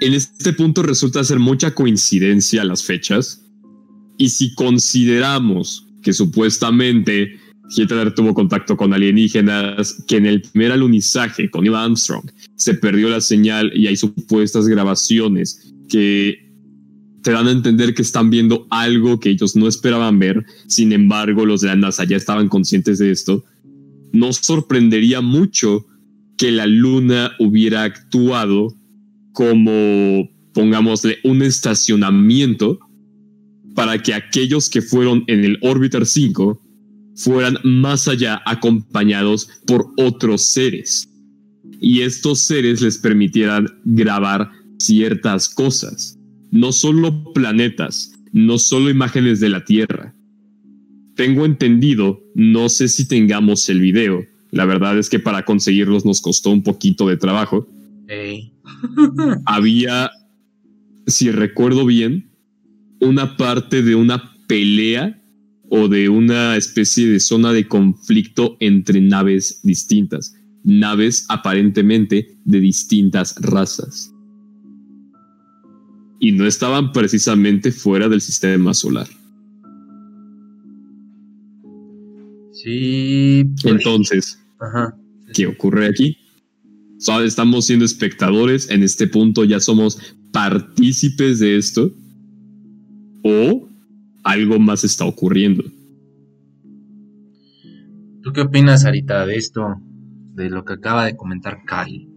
[0.00, 3.47] en este punto resulta ser mucha coincidencia las fechas
[4.18, 7.38] y si consideramos que supuestamente
[7.74, 13.08] Hitler tuvo contacto con alienígenas, que en el primer alunizaje con Neil Armstrong se perdió
[13.08, 16.48] la señal y hay supuestas grabaciones que
[17.22, 21.46] te dan a entender que están viendo algo que ellos no esperaban ver, sin embargo
[21.46, 23.44] los de la NASA ya estaban conscientes de esto,
[24.12, 25.86] nos sorprendería mucho
[26.36, 28.74] que la Luna hubiera actuado
[29.32, 32.78] como, pongámosle, un estacionamiento
[33.78, 36.60] para que aquellos que fueron en el Orbiter 5
[37.14, 41.08] fueran más allá acompañados por otros seres.
[41.80, 46.18] Y estos seres les permitieran grabar ciertas cosas,
[46.50, 50.12] no solo planetas, no solo imágenes de la Tierra.
[51.14, 56.20] Tengo entendido, no sé si tengamos el video, la verdad es que para conseguirlos nos
[56.20, 57.68] costó un poquito de trabajo.
[59.46, 60.10] Había,
[61.06, 62.27] si recuerdo bien,
[63.00, 65.20] una parte de una pelea
[65.70, 70.34] o de una especie de zona de conflicto entre naves distintas,
[70.64, 74.12] naves aparentemente de distintas razas.
[76.20, 79.06] Y no estaban precisamente fuera del sistema solar.
[82.52, 83.44] Sí.
[83.62, 84.38] Pues, Entonces,
[85.34, 86.16] ¿qué ocurre aquí?
[87.24, 91.94] estamos siendo espectadores, en este punto ya somos partícipes de esto
[93.22, 93.68] o
[94.24, 95.64] algo más está ocurriendo.
[98.22, 99.80] ¿Tú qué opinas, Arita, de esto,
[100.34, 102.08] de lo que acaba de comentar Kai?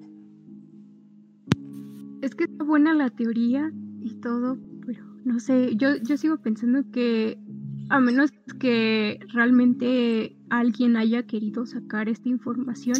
[2.21, 6.83] Es que está buena la teoría y todo, pero no sé, yo, yo sigo pensando
[6.91, 7.37] que
[7.89, 12.97] a menos que realmente alguien haya querido sacar esta información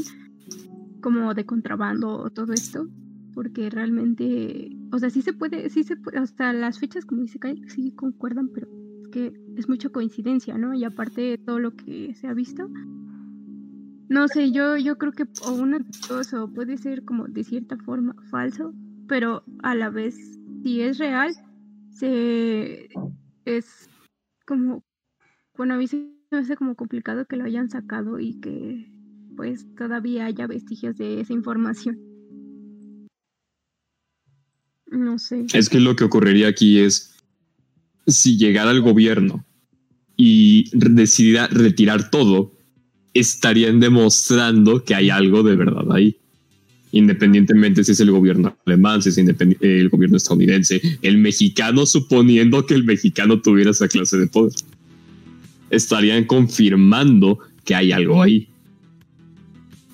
[1.01, 2.87] como de contrabando o todo esto,
[3.33, 7.39] porque realmente, o sea, sí se puede, sí se puede, hasta las fechas, como dice
[7.39, 8.67] Kai, sí concuerdan, pero
[9.03, 10.73] es que es mucha coincidencia, ¿no?
[10.73, 12.69] Y aparte de todo lo que se ha visto,
[14.09, 18.13] no sé, yo, yo creo que o una cosa puede ser como de cierta forma
[18.29, 18.73] falso,
[19.07, 20.15] pero a la vez,
[20.63, 21.33] si es real,
[21.91, 22.89] se
[23.45, 23.89] es
[24.45, 24.83] como,
[25.57, 28.91] bueno, a mí se me hace como complicado que lo hayan sacado y que
[29.37, 32.10] pues todavía haya vestigios de esa información.
[34.91, 35.45] No sé.
[35.53, 37.13] Es que lo que ocurriría aquí es
[38.05, 39.45] si llegara el gobierno
[40.17, 42.53] y decidiera retirar todo,
[43.13, 46.17] estarían demostrando que hay algo de verdad ahí.
[46.91, 52.73] Independientemente si es el gobierno alemán, si es el gobierno estadounidense, el mexicano, suponiendo que
[52.73, 54.53] el mexicano tuviera esa clase de poder,
[55.69, 58.49] estarían confirmando que hay algo ahí.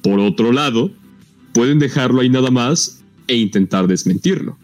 [0.01, 0.91] Por otro lado,
[1.53, 4.57] pueden dejarlo ahí nada más e intentar desmentirlo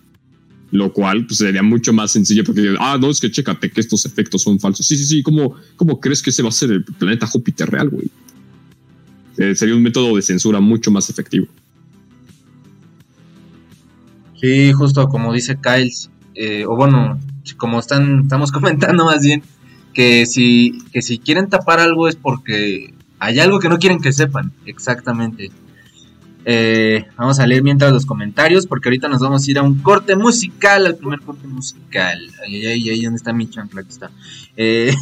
[0.73, 4.07] lo cual pues, sería mucho más sencillo porque, ah, no, es que chécate que estos
[4.07, 4.88] efectos son falsos.
[4.88, 7.89] Sí, sí, sí, ¿cómo, cómo crees que ese va a ser el planeta Júpiter real,
[7.89, 8.09] güey?
[9.38, 11.45] Eh, sería un método de censura mucho más efectivo.
[14.41, 15.91] Sí, justo como dice Kyle,
[16.33, 17.19] eh, o bueno,
[17.55, 19.43] como están, estamos comentando más bien,
[19.93, 24.12] que si, que si quieren tapar algo es porque hay algo que no quieren que
[24.12, 25.51] sepan, exactamente.
[26.45, 29.79] Eh, vamos a leer mientras los comentarios, porque ahorita nos vamos a ir a un
[29.79, 32.19] corte musical, al primer corte musical.
[32.45, 33.82] Ay, ay, ay, ¿dónde está mi chancla?
[33.82, 34.12] Está.
[34.58, 34.93] Eh,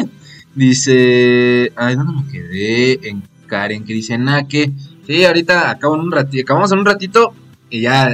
[0.54, 3.08] dice, ay, ¿dónde me quedé?
[3.08, 4.72] En Karen, que dice, nada, que,
[5.06, 7.34] sí, ahorita acabamos en un ratito
[7.68, 8.10] y ya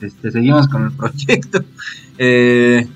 [0.00, 1.64] este, seguimos con el proyecto.
[2.18, 2.88] Eh,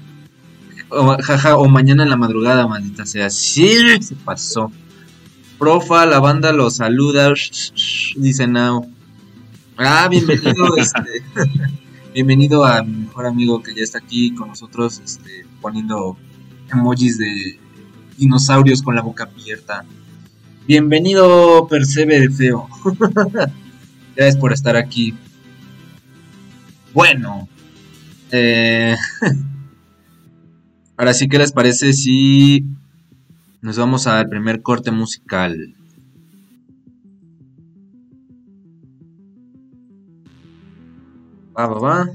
[0.88, 3.28] o, jaja, o mañana en la madrugada, maldita sea.
[3.28, 4.72] Sí, se pasó.
[5.58, 7.30] Profa, la banda lo saluda.
[8.16, 8.90] Dice Now.
[9.82, 11.22] Ah, bienvenido, este,
[12.12, 16.18] bienvenido a mi mejor amigo que ya está aquí con nosotros, este, poniendo
[16.70, 17.58] emojis de
[18.18, 19.86] dinosaurios con la boca abierta.
[20.66, 22.68] Bienvenido, Percebe de Feo.
[24.16, 25.14] Gracias por estar aquí.
[26.92, 27.48] Bueno,
[28.32, 28.94] eh,
[30.98, 32.66] ahora sí, ¿qué les parece si
[33.62, 35.74] nos vamos al primer corte musical?
[41.56, 42.06] Va, va, va.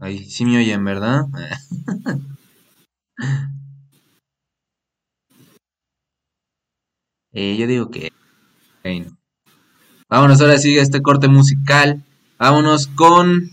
[0.00, 1.26] Ahí sí me oyen, ¿verdad?
[7.32, 8.10] eh, yo digo que...
[8.80, 9.16] Okay, no.
[10.08, 12.02] Vámonos ahora a este corte musical.
[12.38, 13.50] Vámonos con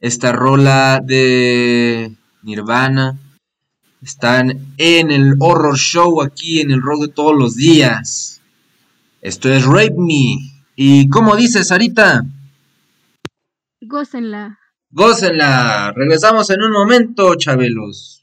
[0.00, 3.18] esta rola de Nirvana.
[4.00, 8.37] Están en el horror show aquí en el rock de todos los días.
[9.28, 10.38] Esto es Rape Me.
[10.74, 12.24] ¿Y cómo dice Sarita?
[13.82, 14.58] Gócenla.
[14.90, 15.92] Gócenla.
[15.94, 18.22] Regresamos en un momento, chabelos.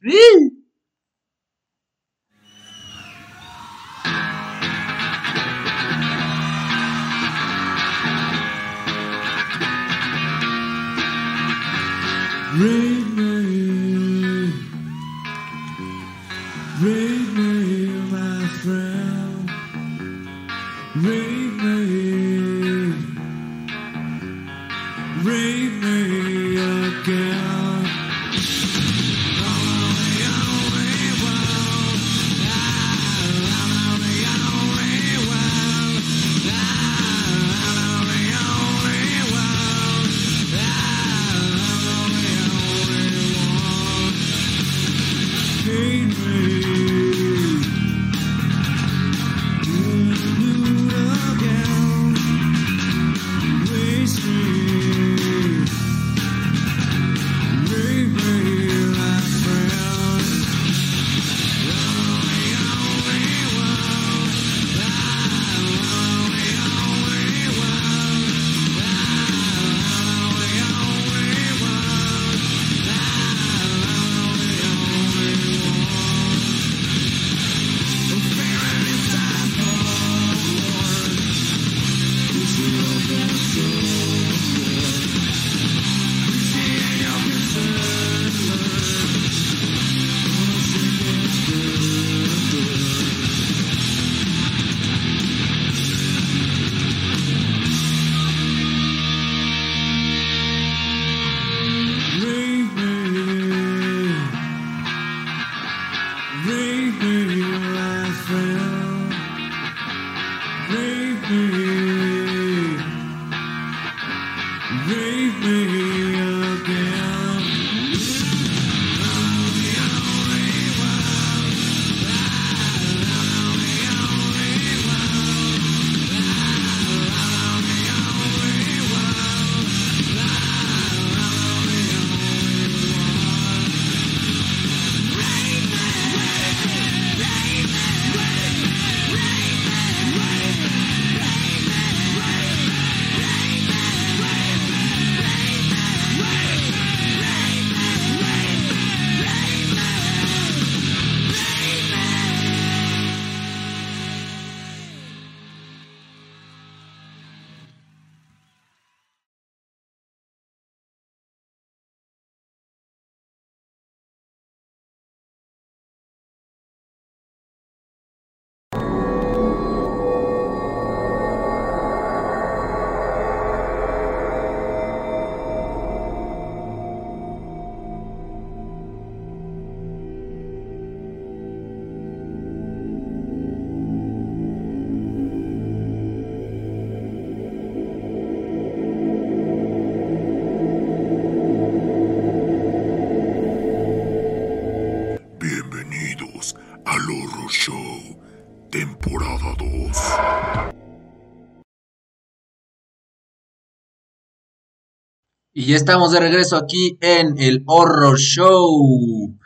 [205.58, 209.40] Y ya estamos de regreso aquí en el Horror Show.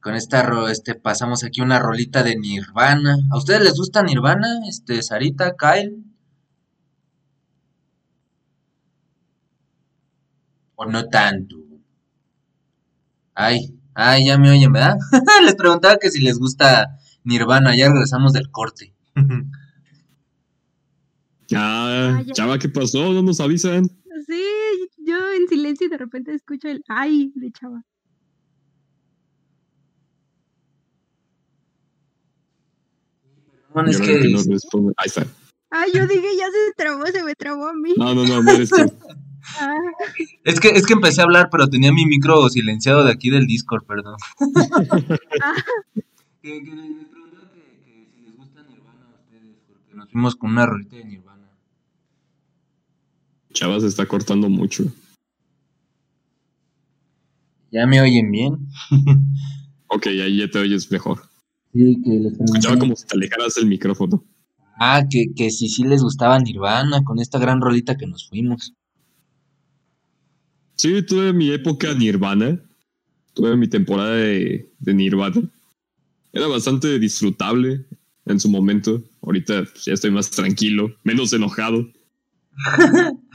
[0.00, 3.16] Con esta este pasamos aquí una rolita de Nirvana.
[3.32, 4.46] ¿A ustedes les gusta Nirvana?
[4.68, 5.96] Este, Sarita, Kyle.
[10.76, 11.56] ¿O no tanto?
[13.34, 14.96] Ay, ay, ya me oyen, ¿verdad?
[15.44, 17.76] les preguntaba que si les gusta Nirvana.
[17.76, 18.94] Ya regresamos del corte.
[21.56, 22.34] Ah, ya.
[22.34, 23.10] chava, ¿qué pasó?
[23.10, 23.88] No nos avisan.
[24.26, 24.44] Sí,
[25.08, 27.82] yo en silencio y de repente escucho el ay de chava.
[33.72, 34.92] Bueno, es Yo creo que no responde.
[34.96, 35.26] Ahí está.
[35.70, 37.92] Ay, yo dije, ya se trabó, se me trabó a mí.
[37.96, 38.76] No, no, no, no eres tú.
[39.60, 39.78] Ah,
[40.44, 43.46] Es que, es que empecé a hablar, pero tenía mi micro silenciado de aquí del
[43.46, 44.16] Discord, perdón.
[45.42, 45.54] Ah.
[46.42, 50.36] que, que les preguntaba que, que si les gusta Nirvana a ustedes, porque nos fuimos
[50.36, 51.27] con una rolita de Nirvana.
[53.58, 54.84] Chava se está cortando mucho.
[57.72, 58.68] ¿Ya me oyen bien?
[59.90, 61.22] Ok, ahí ya te oyes mejor.
[61.72, 64.22] Sí, que les Escuchaba como si te alejaras del micrófono.
[64.78, 68.74] Ah, que, que si sí les gustaba Nirvana con esta gran rolita que nos fuimos.
[70.76, 72.60] Sí, tuve mi época Nirvana.
[73.32, 75.40] Tuve mi temporada de, de Nirvana.
[76.34, 77.86] Era bastante disfrutable
[78.26, 79.02] en su momento.
[79.22, 81.88] Ahorita pues, ya estoy más tranquilo, menos enojado.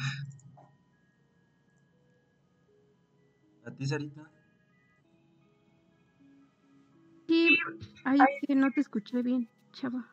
[3.84, 4.32] ¿A ti, Sarita?
[7.28, 7.58] sí,
[8.06, 10.08] ay, que no te escuché bien, chava.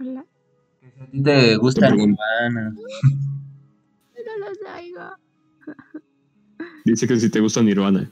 [0.00, 0.26] Hola.
[1.00, 1.90] A ti te gusta.
[1.90, 2.74] Nirvana.
[4.18, 5.16] No los oigo.
[6.84, 8.10] Dice que si te gusta Nirvana.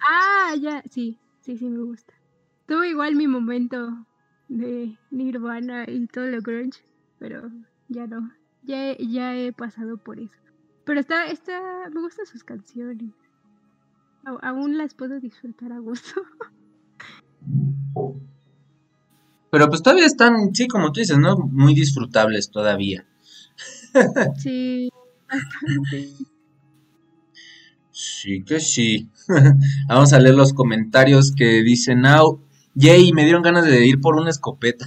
[0.00, 2.14] Ah, ya, sí, sí, sí me gusta.
[2.66, 4.06] Tuve igual mi momento
[4.48, 6.80] de Nirvana y todo lo grunge,
[7.18, 7.50] pero
[7.88, 8.32] ya no.
[8.64, 10.38] Ya, he- ya he pasado por eso.
[10.84, 11.60] Pero está, está,
[11.92, 13.10] me gustan sus canciones.
[14.24, 16.22] Au- aún las puedo disfrutar a gusto.
[19.50, 21.36] Pero pues todavía están, sí, como tú dices, ¿no?
[21.36, 23.04] Muy disfrutables todavía.
[24.38, 24.88] Sí,
[25.28, 26.08] bastante.
[27.90, 29.10] Sí que sí.
[29.88, 32.40] Vamos a leer los comentarios que dicen Now.
[32.74, 34.86] Yay, me dieron ganas de ir por una escopeta.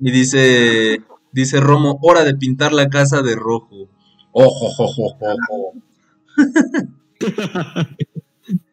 [0.00, 3.88] Y dice, dice Romo, hora de pintar la casa de rojo.
[4.32, 5.74] Ojo, ojo, ojo, ojo.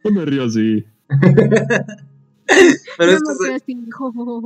[0.03, 0.85] no me río así.
[2.97, 4.41] Pero Yo esto me es- quedé así, jo, jo,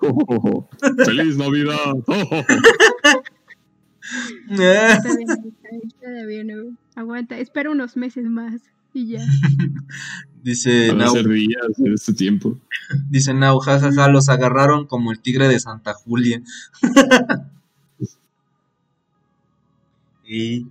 [0.00, 0.68] jo, jo.
[1.04, 1.94] ¡Feliz Navidad!
[4.48, 6.76] No, no.
[6.96, 8.60] Aguanta, espera unos meses más
[8.96, 9.20] y ya.
[10.42, 12.58] dice días en este tiempo.
[13.10, 16.42] dice Now, jajaja, los agarraron como el tigre de Santa Julia.
[20.26, 20.66] y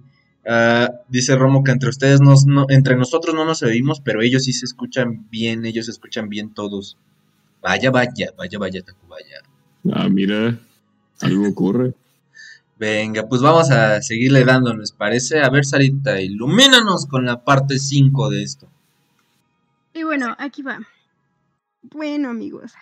[0.48, 4.46] ah, dice Romo que entre ustedes nos, no, entre nosotros no nos oímos, pero ellos
[4.46, 6.98] sí se escuchan bien, ellos se escuchan bien todos.
[7.62, 9.42] Vaya, vaya, vaya, vaya, Tacubaya.
[9.92, 10.60] Ah, mira,
[11.22, 11.94] algo ocurre.
[12.78, 15.42] Venga, pues vamos a seguirle dando, ¿les parece?
[15.42, 18.68] A ver, Sarita, ilumínanos con la parte 5 de esto.
[19.94, 20.80] Y bueno, aquí va.
[21.84, 22.74] Bueno, amigos.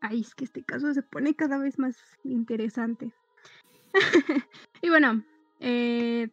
[0.00, 3.12] Ay, es que este caso se pone cada vez más interesante.
[4.82, 5.24] y bueno,
[5.60, 6.28] eh,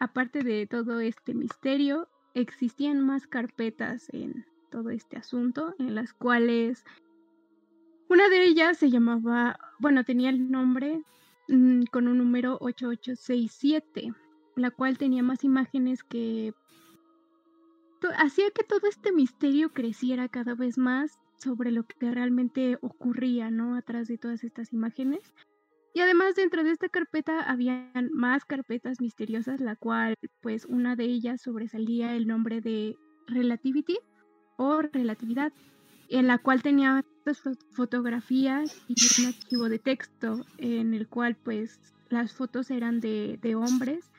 [0.00, 6.84] aparte de todo este misterio, existían más carpetas en todo este asunto, en las cuales
[8.08, 11.02] una de ellas se llamaba, bueno, tenía el nombre
[11.48, 14.12] mm, con un número 8867,
[14.56, 16.54] la cual tenía más imágenes que
[18.16, 23.76] hacía que todo este misterio creciera cada vez más sobre lo que realmente ocurría, ¿no?
[23.76, 25.32] Atrás de todas estas imágenes.
[25.94, 31.04] Y además dentro de esta carpeta habían más carpetas misteriosas, la cual pues una de
[31.04, 32.96] ellas sobresalía el nombre de
[33.28, 33.98] Relativity
[34.56, 35.52] o Relatividad,
[36.08, 41.36] en la cual tenía estas fo- fotografías y un archivo de texto en el cual
[41.36, 44.10] pues las fotos eran de, de hombres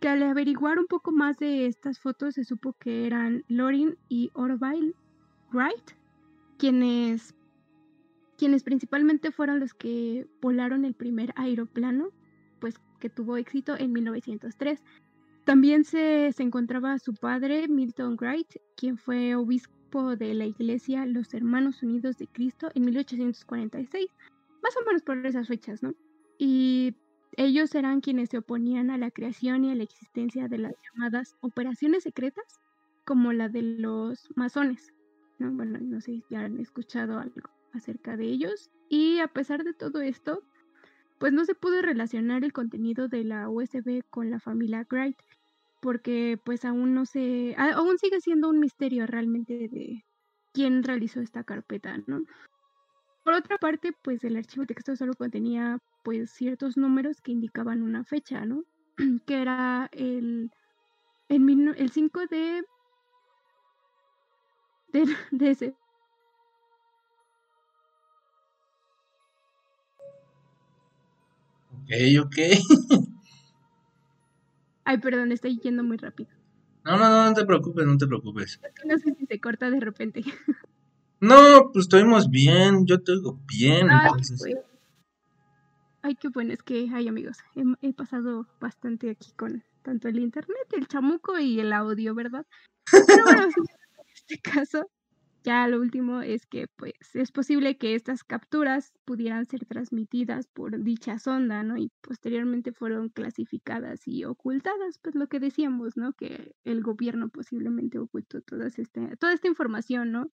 [0.00, 4.30] que al averiguar un poco más de estas fotos se supo que eran Lorin y
[4.34, 4.94] Orville
[5.52, 5.92] Wright,
[6.58, 7.34] quienes,
[8.36, 12.08] quienes principalmente fueron los que volaron el primer aeroplano,
[12.60, 14.82] pues que tuvo éxito en 1903.
[15.44, 21.34] También se, se encontraba su padre, Milton Wright, quien fue obispo de la iglesia Los
[21.34, 24.06] Hermanos Unidos de Cristo en 1846,
[24.62, 25.94] más o menos por esas fechas, ¿no?
[26.38, 26.96] Y
[27.36, 31.36] ellos eran quienes se oponían a la creación y a la existencia de las llamadas
[31.40, 32.60] operaciones secretas,
[33.04, 34.94] como la de los masones.
[35.38, 35.52] ¿no?
[35.52, 38.70] Bueno, no sé si han escuchado algo acerca de ellos.
[38.88, 40.42] Y a pesar de todo esto,
[41.18, 45.16] pues no se pudo relacionar el contenido de la USB con la familia Wright,
[45.82, 50.04] porque pues aún no se, aún sigue siendo un misterio realmente de
[50.54, 52.22] quién realizó esta carpeta, ¿no?
[53.24, 57.82] Por otra parte, pues el archivo de texto solo contenía pues ciertos números que indicaban
[57.82, 58.62] una fecha, ¿no?
[59.26, 60.50] que era el,
[61.28, 62.62] el, el 5 de,
[64.92, 65.74] de, de ese,
[71.72, 72.36] Ok, ok.
[74.84, 76.30] Ay, perdón, estoy yendo muy rápido.
[76.84, 78.60] No, no, no, no te preocupes, no te preocupes.
[78.84, 80.22] No sé si se corta de repente.
[81.20, 84.60] No, pues estuvimos bien, yo te digo bien, Ay, qué bueno.
[86.02, 90.18] Ay, qué bueno, es que, ay, amigos, he, he pasado bastante aquí con tanto el
[90.18, 92.44] internet, el chamuco y el audio, ¿verdad?
[92.90, 94.90] Pero bueno, en este caso,
[95.42, 100.82] ya lo último es que, pues, es posible que estas capturas pudieran ser transmitidas por
[100.82, 101.76] dicha sonda, ¿no?
[101.78, 106.12] Y posteriormente fueron clasificadas y ocultadas, pues lo que decíamos, ¿no?
[106.14, 110.32] Que el gobierno posiblemente ocultó todas este, toda esta información, ¿no?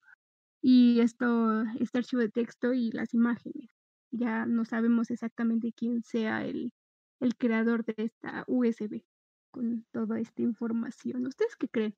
[0.63, 3.71] Y esto, este archivo de texto y las imágenes
[4.11, 6.73] ya no sabemos exactamente quién sea el,
[7.21, 9.05] el creador de esta USB
[9.51, 11.27] con toda esta información.
[11.27, 11.97] ¿Ustedes qué creen?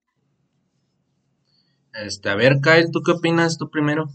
[2.04, 4.10] Este, a ver, Kyle, ¿tú qué opinas tú primero?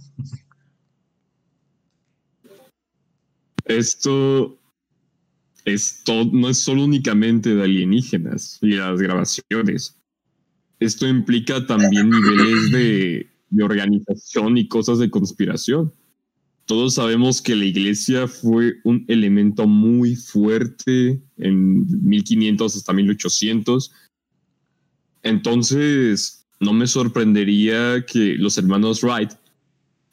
[3.65, 4.57] Esto
[5.65, 9.97] es no es solo únicamente de alienígenas y las grabaciones.
[10.79, 15.93] Esto implica también niveles de, de organización y cosas de conspiración.
[16.65, 23.91] Todos sabemos que la iglesia fue un elemento muy fuerte en 1500 hasta 1800.
[25.23, 29.31] Entonces, no me sorprendería que los hermanos Wright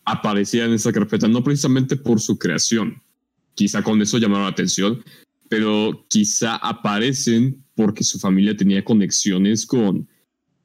[0.05, 3.03] aparecieran en esa carpeta, no precisamente por su creación,
[3.55, 5.03] quizá con eso llamaron la atención,
[5.49, 10.09] pero quizá aparecen porque su familia tenía conexiones con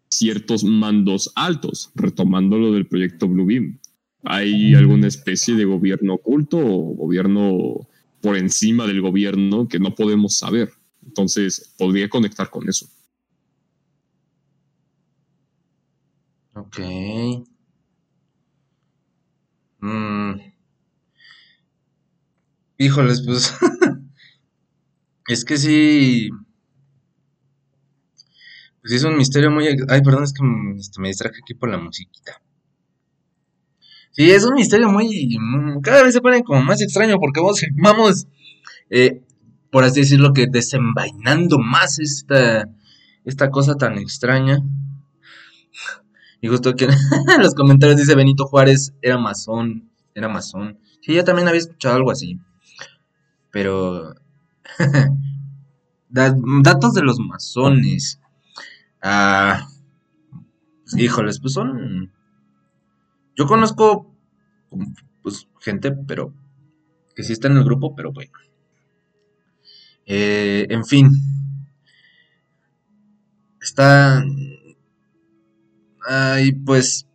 [0.09, 3.79] ciertos mandos altos, retomando lo del proyecto Bluebeam.
[4.23, 7.87] ¿Hay alguna especie de gobierno oculto o gobierno
[8.21, 10.71] por encima del gobierno que no podemos saber?
[11.05, 12.87] Entonces, podría conectar con eso.
[16.55, 16.79] Ok.
[19.81, 20.39] Mm.
[22.77, 23.53] Híjoles, pues.
[25.27, 26.29] es que sí.
[28.81, 29.67] Pues es un misterio muy.
[29.89, 32.41] Ay, perdón, es que mm, este, me distraje aquí por la musiquita.
[34.11, 35.37] Sí, es un misterio muy.
[35.39, 38.27] mm, Cada vez se pone como más extraño porque vamos, vamos
[38.89, 39.21] eh,
[39.71, 42.69] por así decirlo, que desenvainando más esta,
[43.25, 44.59] esta cosa tan extraña.
[46.45, 46.91] Y justo aquí en
[47.41, 50.77] los comentarios dice Benito Juárez era masón, era masón.
[51.01, 52.39] Sí, yo también había escuchado algo así.
[53.51, 54.13] Pero...
[56.09, 58.19] da- datos de los masones.
[59.01, 59.67] Ah,
[60.83, 62.11] pues, híjoles, pues son...
[63.35, 64.15] Yo conozco
[65.23, 66.31] pues, gente, pero...
[67.15, 68.33] Que sí está en el grupo, pero bueno.
[70.05, 71.09] Eh, en fin.
[73.61, 74.23] Está...
[76.07, 77.07] Ay, pues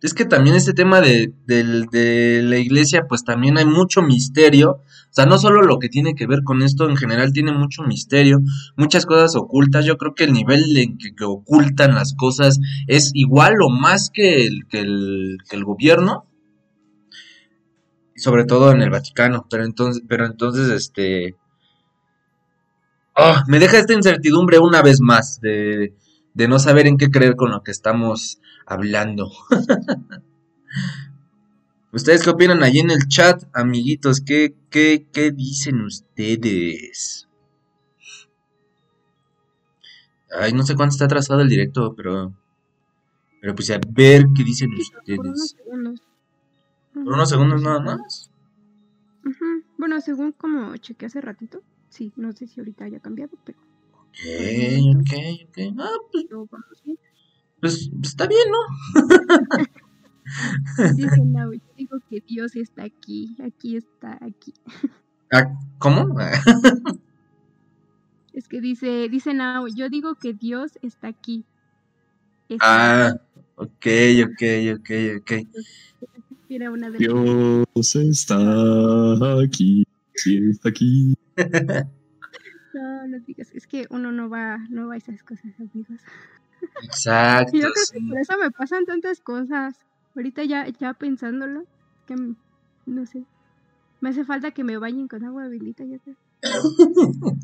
[0.00, 4.70] es que también este tema de, de la iglesia, pues también hay mucho misterio.
[4.70, 7.82] O sea, no solo lo que tiene que ver con esto, en general tiene mucho
[7.82, 8.40] misterio,
[8.76, 9.84] muchas cosas ocultas.
[9.84, 14.46] Yo creo que el nivel en que, ocultan las cosas es igual o más que
[14.46, 16.26] el, que el, gobierno.
[18.14, 19.46] Y sobre todo en el Vaticano.
[19.50, 21.34] Pero entonces, pero entonces, este...
[23.16, 25.94] ah, me deja esta incertidumbre una vez más de,
[26.38, 29.28] de no saber en qué creer con lo que estamos hablando.
[31.92, 34.20] ¿Ustedes qué opinan allí en el chat, amiguitos?
[34.20, 37.28] ¿Qué, qué, qué dicen ustedes?
[40.30, 42.32] Ay, no sé cuánto está atrasado el directo, pero...
[43.40, 45.64] Pero pues a ver qué dicen Sí, por unos ustedes.
[45.64, 46.02] segundos.
[46.92, 48.30] Por unos segundos nada más.
[49.76, 53.58] Bueno, según como chequeé hace ratito, sí, no sé si ahorita haya cambiado, pero
[54.08, 55.12] Ok, ok,
[55.48, 55.58] ok.
[55.78, 56.26] Ah, pues,
[57.60, 58.58] pues, pues está bien, ¿no?
[60.94, 64.52] Dice Nao, yo digo que Dios está aquí, aquí está, aquí.
[65.32, 65.46] Ah,
[65.78, 66.14] ¿Cómo?
[68.34, 71.44] Es que dice, dice Nao, yo digo que Dios está aquí.
[72.48, 73.20] Está Ah,
[73.56, 73.86] ok,
[74.26, 74.42] ok,
[74.76, 75.32] ok, ok.
[76.48, 78.36] Era una de Dios está
[79.42, 79.84] aquí,
[80.14, 81.14] sí está aquí.
[82.78, 86.00] No, no digas, es que uno no va, no va a esas cosas, amigos.
[86.84, 87.92] Exacto, Y yo creo sí.
[87.94, 89.74] que por eso me pasan tantas cosas.
[90.14, 91.64] Ahorita ya, ya pensándolo,
[92.06, 92.14] que
[92.86, 93.24] no sé.
[94.00, 96.14] Me hace falta que me bañen con agua bendita, ya sé.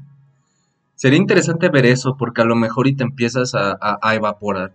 [0.95, 4.73] Sería interesante ver eso, porque a lo mejor y te empiezas a, a- a evaporar.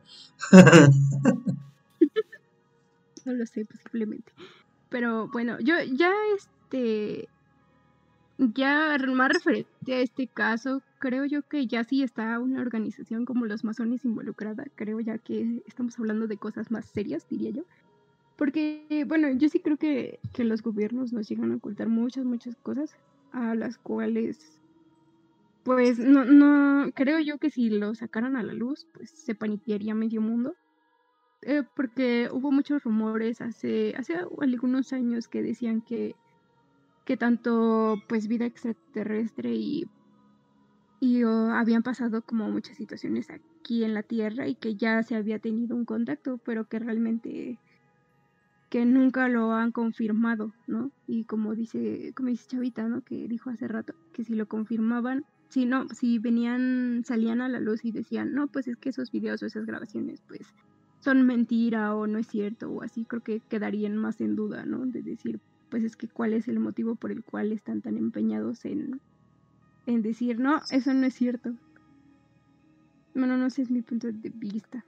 [3.25, 4.31] No lo sé, posiblemente.
[4.89, 7.27] Pero bueno, yo ya este.
[8.41, 13.45] Ya más referente a este caso, creo yo que ya sí está una organización como
[13.45, 14.63] los masones involucrada.
[14.75, 17.63] Creo ya que estamos hablando de cosas más serias, diría yo.
[18.37, 22.55] Porque, bueno, yo sí creo que, que los gobiernos nos llegan a ocultar muchas, muchas
[22.55, 22.95] cosas
[23.33, 24.61] a las cuales,
[25.63, 29.93] pues, no, no, creo yo que si lo sacaran a la luz, pues se paniquearía
[29.93, 30.55] medio mundo
[31.41, 36.15] eh, porque hubo muchos rumores hace, hace algunos años que decían que,
[37.09, 39.87] que tanto pues vida extraterrestre y,
[40.99, 45.15] y oh, habían pasado como muchas situaciones aquí en la Tierra y que ya se
[45.15, 47.57] había tenido un contacto, pero que realmente
[48.69, 50.91] que nunca lo han confirmado, ¿no?
[51.07, 53.01] Y como dice, como dice Chavita, ¿no?
[53.01, 57.59] Que dijo hace rato, que si lo confirmaban, si no, si venían, salían a la
[57.59, 60.53] luz y decían, no, pues es que esos videos o esas grabaciones, pues
[60.99, 64.85] son mentira o no es cierto o así, creo que quedarían más en duda, ¿no?
[64.85, 65.39] De decir,
[65.69, 69.01] pues es que cuál es el motivo por el cual están tan empeñados en,
[69.85, 71.53] en decir, no, eso no es cierto.
[73.13, 74.85] Bueno, no sé, es mi punto de vista.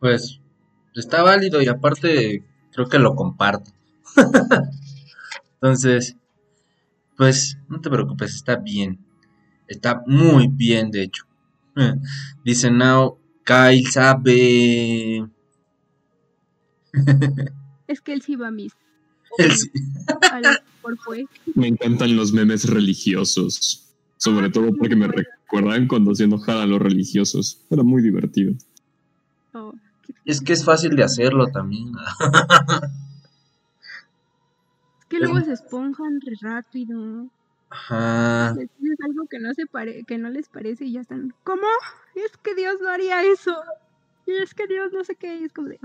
[0.00, 0.40] Pues
[0.94, 3.70] está válido y aparte creo que lo comparto.
[5.54, 6.16] Entonces,
[7.16, 8.98] pues no te preocupes, está bien.
[9.66, 11.24] Está muy bien, de hecho.
[12.44, 15.28] Dice Now, Kyle sabe.
[17.88, 18.72] Es que él sí va a mis
[19.38, 19.70] Él sí-
[20.30, 21.26] a la por fue.
[21.54, 23.84] Me encantan los memes religiosos.
[24.16, 27.64] Sobre todo porque me recuerdan cuando se enojaban a los religiosos.
[27.70, 28.52] Era muy divertido.
[29.52, 29.72] Oh,
[30.24, 31.92] Es que es fácil de hacerlo también.
[35.00, 36.98] es que luego se esponjan re rápido.
[36.98, 37.30] ¿no?
[37.70, 38.54] Ajá.
[38.56, 41.34] Les dices algo que no se pare, que no les parece y ya están.
[41.44, 41.66] ¿Cómo?
[42.14, 43.54] Es que Dios no haría eso.
[44.26, 45.38] Y es que Dios no sé qué.
[45.40, 45.78] Y es como de.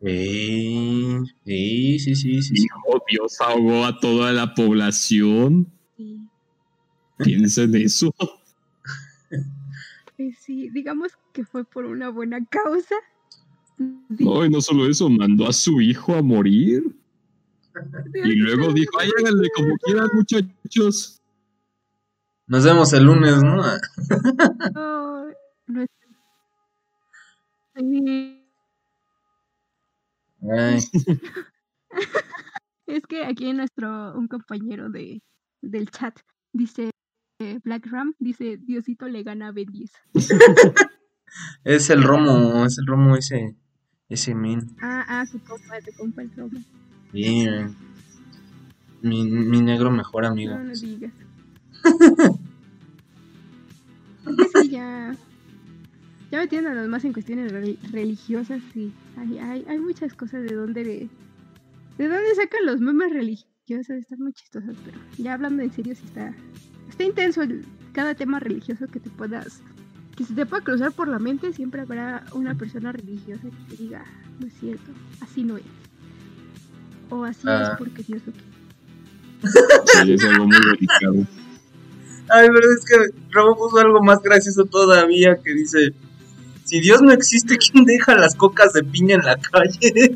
[0.00, 2.54] Sí, sí, sí, sí.
[2.56, 5.66] Hijo, Dios ahogó a toda la población.
[5.96, 6.20] Sí.
[7.18, 8.14] Piensa en eso.
[10.40, 12.94] Sí, digamos que fue por una buena causa.
[13.78, 16.82] No, y no solo eso, mandó a su hijo a morir.
[18.24, 21.20] Y luego dijo, ay, háganle como quieran, muchachos.
[22.48, 23.62] Nos vemos el lunes, ¿no?
[24.74, 25.26] Oh,
[25.66, 25.88] no es-
[30.56, 30.80] Ay,
[32.86, 35.22] Es que aquí nuestro, un compañero de,
[35.60, 36.18] del chat
[36.54, 36.90] dice,
[37.38, 39.90] eh, Black Ram, dice, Diosito le gana a Ben 10.
[41.64, 43.56] es el romo, es el romo ese,
[44.08, 44.74] ese min.
[44.80, 46.60] Ah, ah, su compa, su compa el Roma.
[47.12, 47.76] Bien.
[49.02, 50.56] Mi, mi negro mejor amigo.
[50.56, 51.12] No, no digas.
[54.70, 55.14] Ya,
[56.30, 58.92] ya metiéndonos más en cuestiones re- religiosas, sí.
[59.16, 61.08] Hay, hay, hay muchas cosas de dónde, de,
[61.98, 66.02] de dónde sacan los memes religiosos, están muy chistosos, pero ya hablando en serio, sí
[66.06, 66.34] está,
[66.88, 69.62] está intenso el- cada tema religioso que te puedas,
[70.16, 73.82] que se te pueda cruzar por la mente, siempre habrá una persona religiosa que te
[73.82, 74.04] diga,
[74.40, 75.64] no es cierto, así no es.
[77.10, 77.70] O así Ah.
[77.72, 78.48] es porque Dios lo quiere.
[80.04, 81.26] Sí, es algo muy delicado.
[82.30, 85.94] Ay, pero es que Robo puso algo más gracioso todavía que dice,
[86.68, 90.14] si Dios no existe, ¿quién deja las cocas de piña en la calle?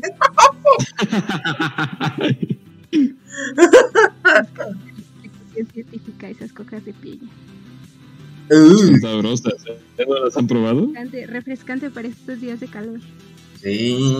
[5.51, 7.31] científica esas cocas de piña.
[8.51, 9.53] Uh, Sabrosas.
[9.97, 10.81] ¿Ya no las han probado?
[10.81, 12.99] Refrescante, refrescante para estos días de calor.
[13.59, 14.15] sí,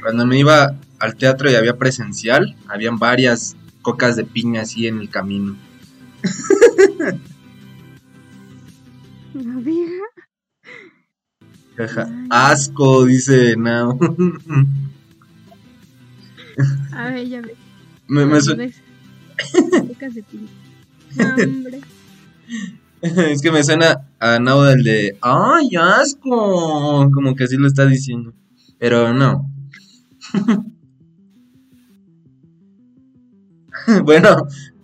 [0.00, 5.00] cuando me iba al teatro y había presencial, habían varias cocas de piña así en
[5.00, 5.56] el camino.
[9.34, 10.15] La vieja.
[11.76, 12.08] Jaja.
[12.30, 13.98] Asco, dice Now.
[16.92, 17.56] A ver, ya ves.
[18.08, 18.38] me, me
[23.02, 27.10] es que me suena a Now del de, ¡ay, asco!
[27.12, 28.32] Como que así lo está diciendo.
[28.78, 29.50] Pero no.
[34.04, 34.36] bueno,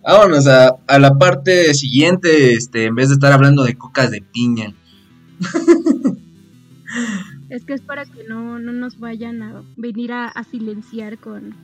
[0.03, 4.21] vámonos a, a la parte siguiente, este, en vez de estar hablando de cocas de
[4.21, 4.73] piña.
[7.49, 11.55] Es que es para que no, no nos vayan a venir a, a silenciar con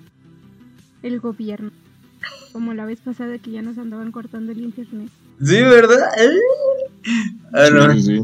[1.04, 1.72] el gobierno.
[2.52, 5.10] Como la vez pasada que ya nos andaban cortando el internet.
[5.42, 6.10] Sí, ¿verdad?
[6.20, 6.30] Eh.
[7.52, 8.22] Bueno, Sí, sí.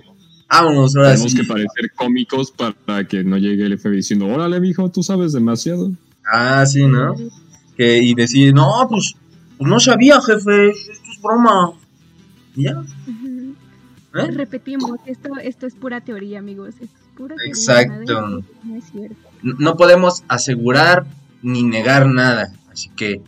[0.50, 1.38] vámonos ahora Tenemos sí.
[1.40, 5.92] que parecer cómicos para que no llegue el FBI diciendo, órale, mijo, tú sabes demasiado.
[6.32, 7.16] Ah, sí, ¿no?
[7.78, 9.14] Que, y decir, no, pues,
[9.58, 11.72] pues no sabía, jefe, esto es broma.
[12.56, 12.84] Y Ya.
[14.16, 14.32] ¿Eh?
[14.32, 16.76] Repetimos, esto, esto es pura teoría, amigos.
[16.82, 18.44] Es pura teoría, Exacto.
[18.64, 19.16] no es cierto.
[19.44, 21.06] N- No podemos asegurar
[21.42, 22.52] ni negar nada.
[22.72, 23.22] Así que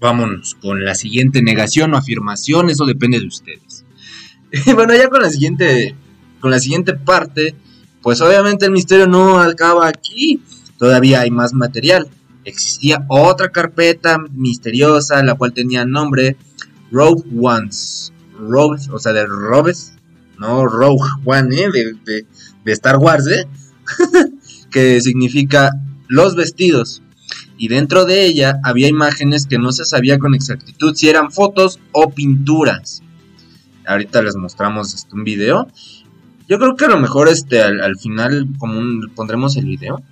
[0.00, 3.84] vámonos con la siguiente negación o afirmación, eso depende de ustedes.
[4.74, 5.94] bueno, ya con la siguiente,
[6.40, 7.54] con la siguiente parte,
[8.02, 10.40] pues obviamente el misterio no acaba aquí.
[10.78, 12.08] Todavía hay más material.
[12.44, 16.36] Existía otra carpeta misteriosa, la cual tenía nombre
[16.92, 18.12] Rogue Ones.
[18.38, 19.92] Rogue, o sea, de Robes,
[20.38, 21.68] no Rogue One, ¿eh?
[21.72, 21.94] de,
[22.64, 23.46] de- Star Wars, ¿eh?
[24.70, 25.70] que significa
[26.08, 27.02] los vestidos.
[27.56, 31.78] Y dentro de ella había imágenes que no se sabía con exactitud si eran fotos
[31.92, 33.02] o pinturas.
[33.86, 35.68] Ahorita les mostramos este, un video.
[36.48, 38.80] Yo creo que a lo mejor este, al, al final como
[39.14, 40.02] pondremos el video.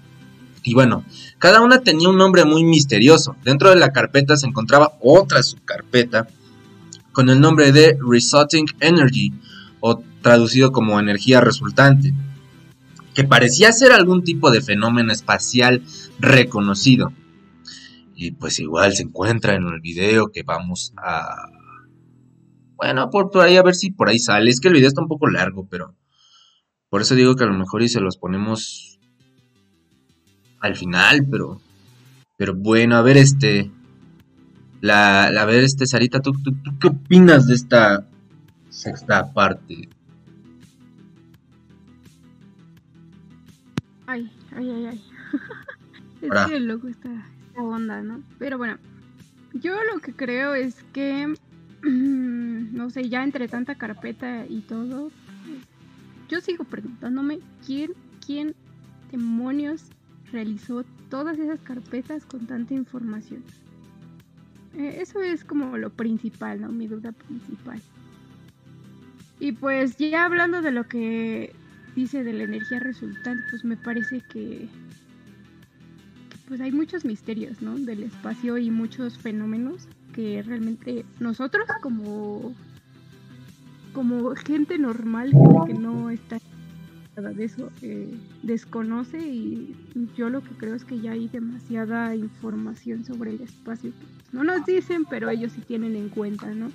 [0.62, 1.04] Y bueno,
[1.38, 3.34] cada una tenía un nombre muy misterioso.
[3.44, 6.28] Dentro de la carpeta se encontraba otra subcarpeta
[7.12, 9.32] con el nombre de Resulting Energy,
[9.80, 12.14] o traducido como energía resultante
[13.14, 15.82] que parecía ser algún tipo de fenómeno espacial
[16.18, 17.12] reconocido.
[18.14, 21.48] Y pues igual se encuentra en el video que vamos a...
[22.76, 24.50] Bueno, por, por ahí a ver si por ahí sale.
[24.50, 25.94] Es que el video está un poco largo, pero...
[26.88, 28.98] Por eso digo que a lo mejor y se los ponemos
[30.60, 31.60] al final, pero...
[32.36, 33.70] Pero bueno, a ver este...
[34.82, 38.04] La, la- a ver este, Sarita, ¿tú, tú, tú qué opinas de esta
[38.68, 39.88] sexta parte?
[44.06, 45.04] Ay, ay, ay, ay.
[46.22, 47.08] es que loco está
[47.48, 48.20] esta onda, ¿no?
[48.40, 48.76] Pero bueno,
[49.54, 51.32] yo lo que creo es que,
[51.82, 55.12] no sé, ya entre tanta carpeta y todo,
[56.28, 57.92] yo sigo preguntándome quién,
[58.26, 58.52] quién
[59.12, 59.84] demonios
[60.32, 63.44] realizó todas esas carpetas con tanta información.
[64.76, 66.68] Eh, eso es como lo principal, ¿no?
[66.70, 67.80] Mi duda principal.
[69.38, 71.52] Y pues ya hablando de lo que
[71.94, 74.68] dice de la energía resultante, pues me parece que,
[76.48, 77.76] pues hay muchos misterios, ¿no?
[77.76, 82.54] Del espacio y muchos fenómenos que realmente nosotros como
[83.92, 86.38] como gente normal, gente que no está
[87.20, 88.08] de eso, eh,
[88.42, 89.76] desconoce y
[90.16, 94.44] yo lo que creo es que ya hay demasiada información sobre el espacio pues, no
[94.44, 96.70] nos dicen, pero ellos sí tienen en cuenta, ¿no?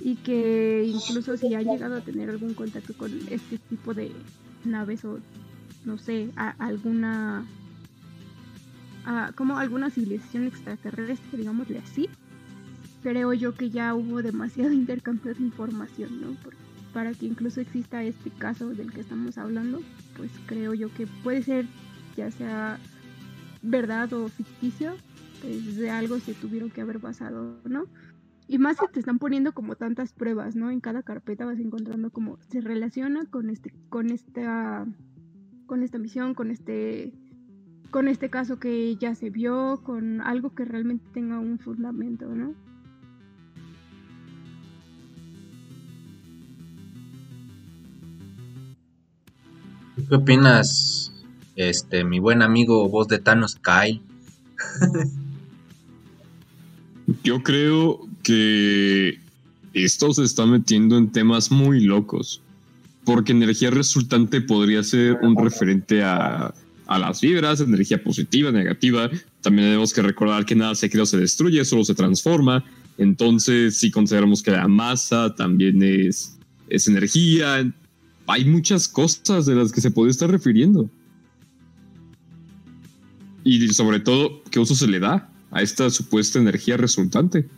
[0.00, 4.12] y que incluso si han llegado a tener algún contacto con este tipo de
[4.64, 5.18] naves o
[5.84, 7.44] no sé, alguna
[9.34, 12.08] como alguna civilización extraterrestre, digámosle así,
[13.02, 16.34] creo yo que ya hubo demasiado intercambio de información, ¿no?
[16.42, 16.63] Por-
[16.94, 19.82] para que incluso exista este caso del que estamos hablando,
[20.16, 21.66] pues creo yo que puede ser
[22.16, 22.78] ya sea
[23.62, 24.94] verdad o ficticio,
[25.42, 27.86] pues de algo se tuvieron que haber basado, ¿no?
[28.46, 30.70] Y más si te están poniendo como tantas pruebas, ¿no?
[30.70, 34.86] En cada carpeta vas encontrando como se relaciona con este, con esta,
[35.66, 37.12] con esta misión, con este,
[37.90, 42.54] con este caso que ya se vio, con algo que realmente tenga un fundamento, ¿no?
[49.96, 51.12] ¿Qué opinas,
[51.54, 54.00] este, mi buen amigo voz de Thanos, Kyle?
[57.22, 59.20] Yo creo que
[59.72, 62.42] esto se está metiendo en temas muy locos.
[63.04, 66.54] Porque energía resultante podría ser un referente a,
[66.86, 69.10] a las vibras, energía positiva, negativa.
[69.42, 72.64] También tenemos que recordar que nada se crea se destruye, solo se transforma.
[72.98, 76.38] Entonces, si consideramos que la masa también es,
[76.68, 77.60] es energía,
[78.26, 80.88] hay muchas cosas de las que se puede estar refiriendo.
[83.44, 87.48] Y sobre todo, ¿qué uso se le da a esta supuesta energía resultante?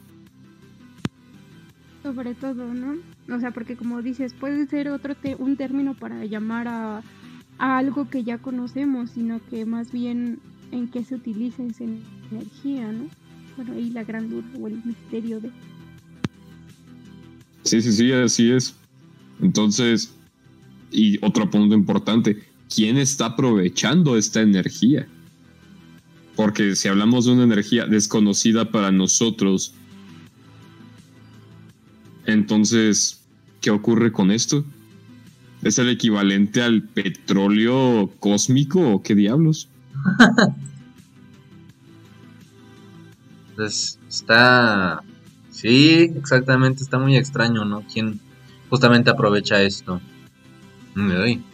[2.02, 2.96] Sobre todo, ¿no?
[3.34, 7.02] O sea, porque como dices, puede ser otro te- un término para llamar a,
[7.58, 10.40] a algo que ya conocemos, sino que más bien
[10.72, 13.08] en qué se utiliza esa energía, ¿no?
[13.56, 15.50] Bueno, ahí la gran duda o el misterio de...
[17.62, 18.74] Sí, sí, sí, así es.
[19.40, 20.14] Entonces,
[20.90, 25.06] y otro punto importante, ¿quién está aprovechando esta energía?
[26.34, 29.74] Porque si hablamos de una energía desconocida para nosotros,
[32.26, 33.22] entonces,
[33.60, 34.64] ¿qué ocurre con esto?
[35.62, 39.68] ¿Es el equivalente al petróleo cósmico o qué diablos?
[43.56, 45.02] Pues está...
[45.50, 47.82] Sí, exactamente, está muy extraño, ¿no?
[47.90, 48.20] ¿Quién
[48.68, 50.02] justamente aprovecha esto?
[50.96, 51.44] Uy.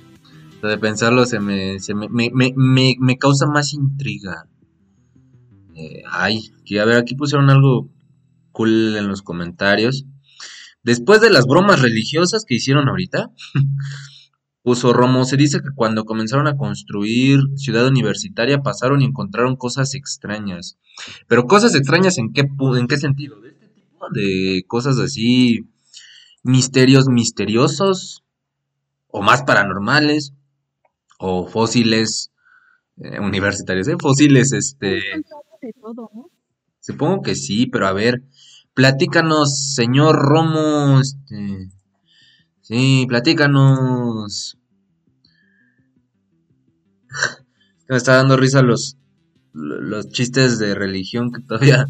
[0.62, 4.46] De pensarlo se me, se me, me, me, me- causa más intriga.
[5.74, 7.90] Eh, ay, que a ver, aquí pusieron algo
[8.52, 10.04] cool en los comentarios.
[10.84, 13.30] Después de las bromas religiosas que hicieron ahorita,
[14.62, 19.94] puso Romo, se dice que cuando comenzaron a construir Ciudad Universitaria pasaron y encontraron cosas
[19.96, 20.78] extrañas.
[21.26, 22.42] Pero cosas extrañas en qué,
[22.78, 23.40] en qué sentido?
[23.40, 25.68] De este tipo de cosas así,
[26.44, 28.21] misterios misteriosos,
[29.12, 30.32] o más paranormales,
[31.18, 32.32] o fósiles
[32.96, 33.96] eh, universitarios, ¿eh?
[34.00, 35.00] Fósiles, este...
[35.60, 36.30] De todo, ¿no?
[36.80, 38.24] Supongo que sí, pero a ver,
[38.74, 41.68] platícanos, señor Romo, este,
[42.60, 44.58] sí, platícanos.
[47.88, 48.96] Me está dando risa los,
[49.52, 51.86] los chistes de religión que todavía,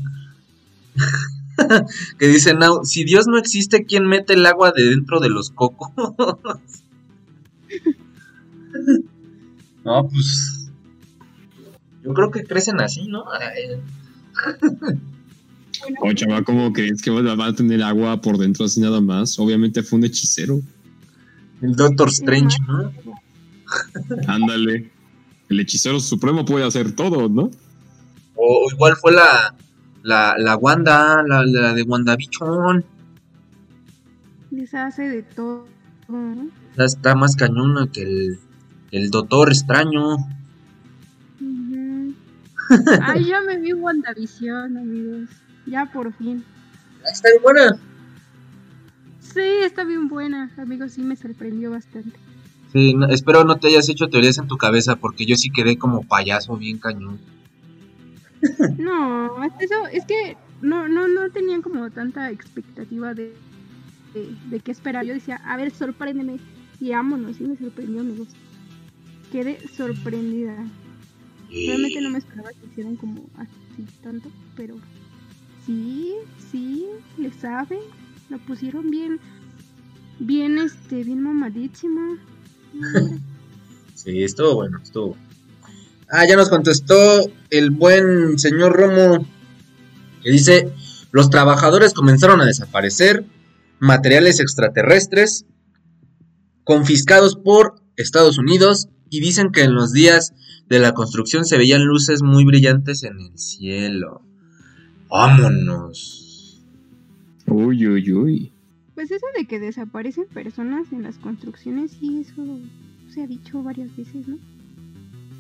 [2.19, 5.51] que dicen, "Now, si Dios no existe, ¿quién mete el agua de dentro de los
[5.51, 5.91] cocos?
[9.85, 10.71] No, pues,
[12.03, 13.25] yo creo que crecen así, ¿no?
[13.33, 13.81] Ay,
[16.01, 19.39] O chava, ¿cómo crees que va a tener agua por dentro así nada más?
[19.39, 20.61] Obviamente fue un hechicero.
[21.61, 22.93] El Doctor Strange, ¿no?
[24.27, 24.91] Ándale.
[25.49, 27.51] El hechicero supremo puede hacer todo, ¿no?
[28.35, 29.55] O, igual fue la,
[30.03, 32.85] la, la Wanda, la, la de WandaVision.
[34.51, 35.67] Les hace de todo,
[36.09, 36.49] ¿no?
[36.77, 38.39] Ya está más cañona que el,
[38.93, 40.17] el Doctor Extraño.
[43.03, 45.29] Ay, ya me vi WandaVision, amigos.
[45.67, 46.45] Ya por fin.
[47.11, 47.77] Está bien buena.
[49.21, 50.93] Sí, está bien buena, amigos.
[50.93, 52.19] Sí, me sorprendió bastante.
[52.73, 55.77] Sí, no- espero no te hayas hecho teorías en tu cabeza porque yo sí quedé
[55.77, 57.19] como payaso bien cañón.
[58.79, 63.35] No, es eso, es que no, no, no tenían como tanta expectativa de,
[64.15, 65.05] de, de qué esperar.
[65.05, 66.39] Yo decía, a ver, sorpréndeme.
[66.81, 68.29] Y vámonos, y me sorprendió, amigos.
[69.33, 70.55] Quedé sorprendida.
[71.51, 74.77] Realmente no me esperaba que hicieran como así tanto, pero
[75.67, 76.13] sí,
[76.51, 76.87] sí,
[77.19, 77.81] le saben.
[78.29, 79.19] Lo pusieron bien,
[80.19, 82.19] bien, este, bien mamadísima.
[83.95, 85.17] Sí, estuvo bueno, estuvo.
[86.11, 89.25] Ah, ya nos contestó el buen señor Romo,
[90.25, 90.73] que dice,
[91.13, 93.25] los trabajadores comenzaron a desaparecer,
[93.79, 95.47] materiales extraterrestres,
[96.65, 100.33] confiscados por Estados Unidos, y dicen que en los días
[100.71, 104.23] de la construcción se veían luces muy brillantes en el cielo.
[105.11, 106.63] Vámonos.
[107.47, 108.53] Uy, uy, uy.
[108.95, 112.59] Pues eso de que desaparecen personas en las construcciones, sí, eso
[113.11, 114.39] se ha dicho varias veces, ¿no?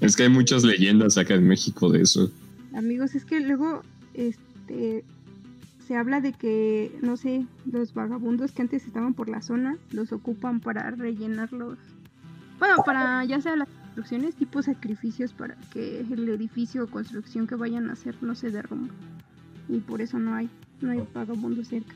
[0.02, 2.30] Es que hay muchas leyendas acá en México de eso.
[2.74, 3.80] Amigos, es que luego,
[4.12, 5.02] este,
[5.88, 10.12] se habla de que, no sé, los vagabundos que antes estaban por la zona, los
[10.12, 11.78] ocupan para rellenar los,
[12.62, 17.56] bueno, para ya sea las construcciones, tipo sacrificios para que el edificio o construcción que
[17.56, 18.94] vayan a hacer no se derrumbe.
[19.68, 20.48] Y por eso no hay,
[20.80, 21.92] no hay vagabundos cerca.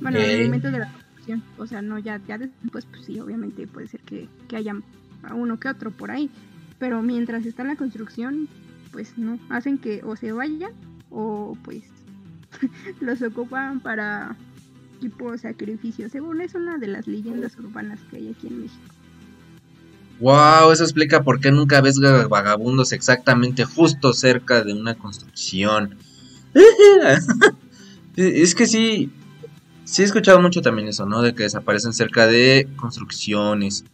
[0.00, 3.18] Bueno, en el momento de la construcción, o sea, no, ya, ya después, pues sí,
[3.18, 4.76] obviamente puede ser que, que haya
[5.24, 6.30] a uno que otro por ahí,
[6.78, 8.46] pero mientras está en la construcción,
[8.92, 10.70] pues no, hacen que o se vayan
[11.10, 11.82] o pues
[13.00, 14.36] los ocupan para
[15.00, 18.93] tipo sacrificio, según es una de las leyendas urbanas que hay aquí en México.
[20.20, 25.96] Wow, eso explica por qué nunca ves ga- vagabundos exactamente justo cerca de una construcción.
[28.16, 29.10] es que sí,
[29.84, 31.20] sí he escuchado mucho también eso, ¿no?
[31.22, 33.84] De que desaparecen cerca de construcciones.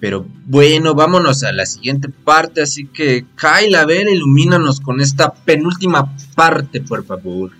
[0.00, 5.32] Pero bueno, vámonos a la siguiente parte, así que Kyle, a ver, ilumínanos con esta
[5.34, 7.50] penúltima parte, por favor.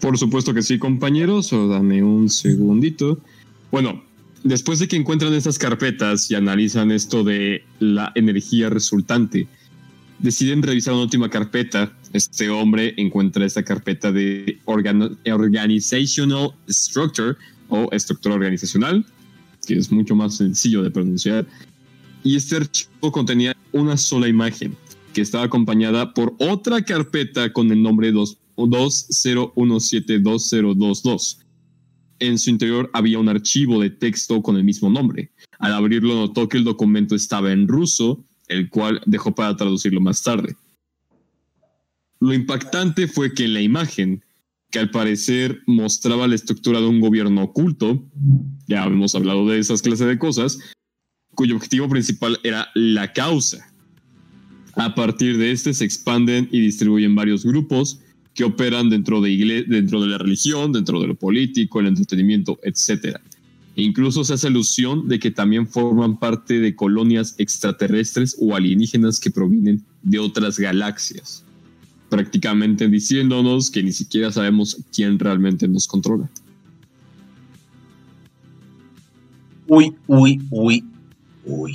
[0.00, 1.52] Por supuesto que sí, compañeros.
[1.52, 3.20] O dame un segundito.
[3.70, 4.02] Bueno,
[4.44, 9.46] después de que encuentran estas carpetas y analizan esto de la energía resultante,
[10.18, 11.92] deciden revisar una última carpeta.
[12.12, 17.36] Este hombre encuentra esta carpeta de organ- Organizational Structure
[17.68, 19.04] o estructura organizacional,
[19.66, 21.46] que es mucho más sencillo de pronunciar.
[22.22, 24.76] Y este archivo contenía una sola imagen,
[25.12, 31.38] que estaba acompañada por otra carpeta con el nombre 2 20172022.
[32.22, 35.32] En su interior había un archivo de texto con el mismo nombre.
[35.58, 40.22] Al abrirlo notó que el documento estaba en ruso, el cual dejó para traducirlo más
[40.22, 40.54] tarde.
[42.20, 44.24] Lo impactante fue que en la imagen,
[44.70, 48.08] que al parecer mostraba la estructura de un gobierno oculto,
[48.68, 50.60] ya hemos hablado de esas clases de cosas,
[51.34, 53.74] cuyo objetivo principal era la causa.
[54.76, 57.98] A partir de este se expanden y distribuyen varios grupos
[58.34, 63.18] que operan dentro de, dentro de la religión, dentro de lo político, el entretenimiento, etc.
[63.76, 69.30] Incluso se hace alusión de que también forman parte de colonias extraterrestres o alienígenas que
[69.30, 71.44] provienen de otras galaxias,
[72.08, 76.30] prácticamente diciéndonos que ni siquiera sabemos quién realmente nos controla.
[79.68, 80.84] Uy, uy, uy,
[81.44, 81.74] uy.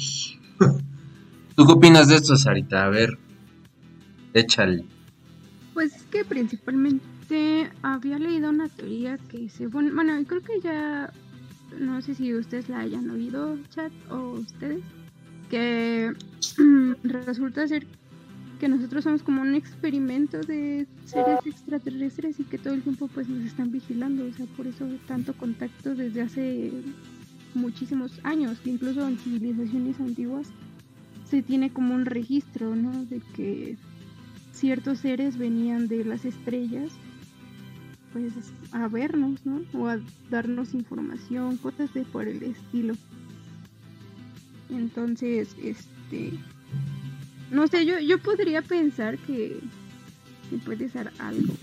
[1.56, 2.86] ¿Tú qué opinas de esto, Sarita?
[2.86, 3.18] A ver,
[4.34, 4.86] échale.
[5.78, 11.14] Pues es que principalmente había leído una teoría que según, bueno, creo que ya,
[11.80, 14.82] no sé si ustedes la hayan oído, chat, o ustedes,
[15.52, 16.16] que
[17.04, 17.86] resulta ser
[18.60, 23.30] que nosotros somos como un experimento de seres extraterrestres y que todo el tiempo pues
[23.30, 26.72] nos están vigilando, o sea, por eso tanto contacto desde hace
[27.54, 30.48] muchísimos años, que incluso en civilizaciones antiguas
[31.30, 33.06] se tiene como un registro, ¿no?
[33.06, 33.78] De que
[34.58, 36.92] ciertos seres venían de las estrellas
[38.14, 38.34] pues
[38.72, 39.62] a vernos, ¿no?
[39.74, 40.00] O a
[40.30, 42.96] darnos información, cosas de por el estilo.
[44.70, 46.32] Entonces, este
[47.52, 49.58] no sé, yo, yo podría pensar que,
[50.66, 51.54] puede ser algo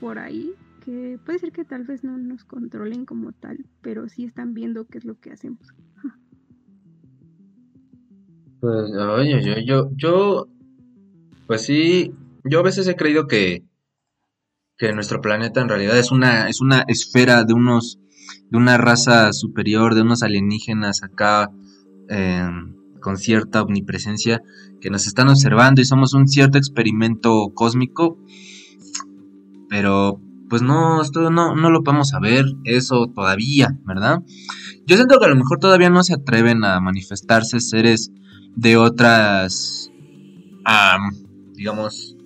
[0.00, 0.52] por ahí,
[0.84, 4.86] que puede ser que tal vez no nos controlen como tal, pero sí están viendo
[4.86, 5.60] qué es lo que hacemos.
[8.60, 10.48] Pues, yo, yo, yo,
[11.46, 12.12] pues sí,
[12.44, 13.64] yo a veces he creído que,
[14.76, 17.98] que nuestro planeta en realidad es una, es una esfera de unos,
[18.50, 21.50] de una raza superior, de unos alienígenas acá,
[22.08, 22.48] eh,
[23.00, 24.42] con cierta omnipresencia,
[24.80, 28.18] que nos están observando y somos un cierto experimento cósmico,
[29.68, 34.22] pero pues no, esto no, no lo podemos saber, eso todavía, ¿verdad?
[34.86, 38.10] Yo siento que a lo mejor todavía no se atreven a manifestarse seres
[38.54, 39.90] de otras,
[41.54, 42.16] digamos,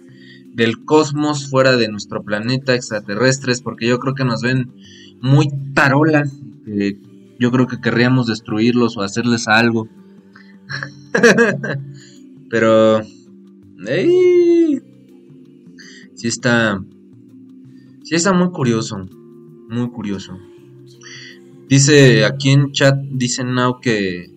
[0.55, 4.73] del cosmos fuera de nuestro planeta, extraterrestres, porque yo creo que nos ven
[5.21, 6.33] muy tarolas,
[7.39, 9.89] yo creo que querríamos destruirlos o hacerles algo.
[12.51, 13.01] Pero,
[13.87, 14.81] ey,
[16.15, 16.83] sí está,
[18.03, 19.07] sí está muy curioso,
[19.69, 20.39] muy curioso.
[21.69, 24.31] Dice aquí en chat, dice Now que,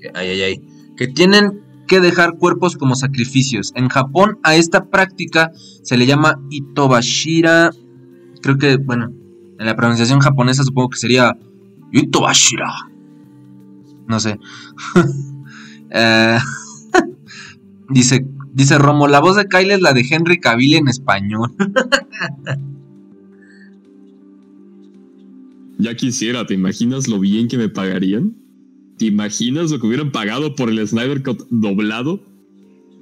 [0.00, 0.62] que ay, ay, ay,
[0.96, 3.72] que tienen que dejar cuerpos como sacrificios.
[3.74, 5.50] En Japón a esta práctica
[5.82, 7.72] se le llama Itobashira.
[8.40, 9.12] Creo que, bueno,
[9.58, 11.36] en la pronunciación japonesa supongo que sería
[11.92, 12.72] Itobashira.
[14.06, 14.38] No sé.
[15.90, 16.38] Eh,
[17.88, 21.50] dice, dice Romo, la voz de Kyle es la de Henry Cavill en español.
[25.80, 28.34] Ya quisiera, ¿te imaginas lo bien que me pagarían?
[28.98, 32.20] ¿Te imaginas lo que hubieran pagado por el Snyder Cut doblado?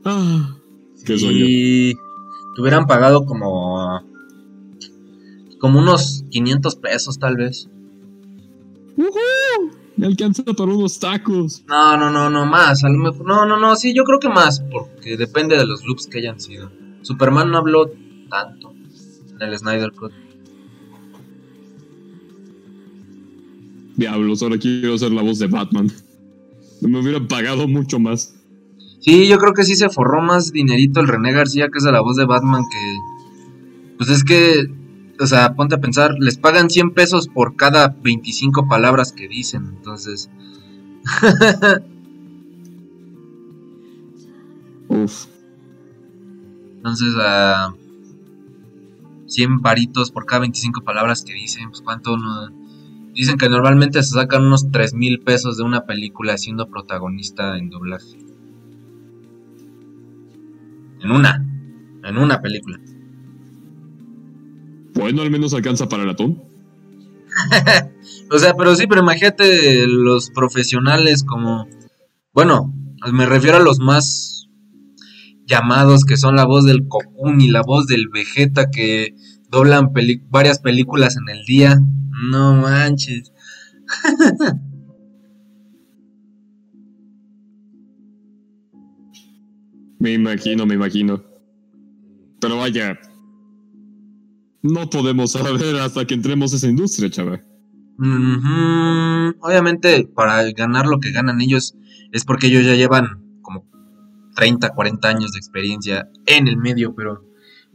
[0.05, 0.57] Ah,
[1.05, 1.15] qué.
[1.15, 4.03] Y te hubieran pagado como
[5.59, 7.69] como unos 500 pesos tal vez.
[8.97, 9.71] ¡Uhú!
[9.97, 11.65] Me alcanza para unos tacos.
[11.67, 12.85] No, no, no, no, más.
[12.85, 15.85] A lo mejor, no, no, no, sí, yo creo que más, porque depende de los
[15.85, 16.71] loops que hayan sido.
[17.01, 17.91] Superman no habló
[18.29, 18.75] tanto
[19.41, 20.13] en el Snyder Cut.
[23.97, 25.91] Diablos, ahora quiero ser la voz de Batman.
[26.83, 28.35] Me hubieran pagado mucho más.
[29.01, 31.93] Sí, yo creo que sí se forró más dinerito el René García, que es de
[31.93, 32.99] la voz de Batman, que...
[33.97, 34.67] Pues es que,
[35.19, 39.65] o sea, ponte a pensar, les pagan 100 pesos por cada 25 palabras que dicen,
[39.77, 40.29] entonces...
[44.89, 45.27] Uf.
[46.77, 47.75] Entonces, a
[49.27, 52.66] 100 varitos por cada 25 palabras que dicen, pues cuánto no...
[53.17, 57.71] Dicen que normalmente se sacan unos 3 mil pesos de una película siendo protagonista en
[57.71, 58.19] doblaje.
[61.01, 61.43] En una.
[62.05, 62.79] En una película.
[64.93, 66.43] Bueno, al menos alcanza para el atún.
[68.31, 71.69] O sea, pero sí, pero imagínate los profesionales como...
[72.33, 72.75] Bueno,
[73.13, 74.49] me refiero a los más
[75.47, 79.15] llamados que son la voz del Cocoon y la voz del Vegeta que
[79.51, 79.93] doblan
[80.31, 81.77] varias películas en el día.
[82.31, 83.33] No manches.
[89.99, 91.25] Me imagino, me imagino.
[92.41, 92.99] Pero vaya.
[94.63, 97.45] No podemos saber hasta que entremos a esa industria, chaval.
[99.41, 101.75] Obviamente, para ganar lo que ganan ellos
[102.13, 103.65] es porque ellos ya llevan como
[104.35, 107.25] 30, 40 años de experiencia en el medio, pero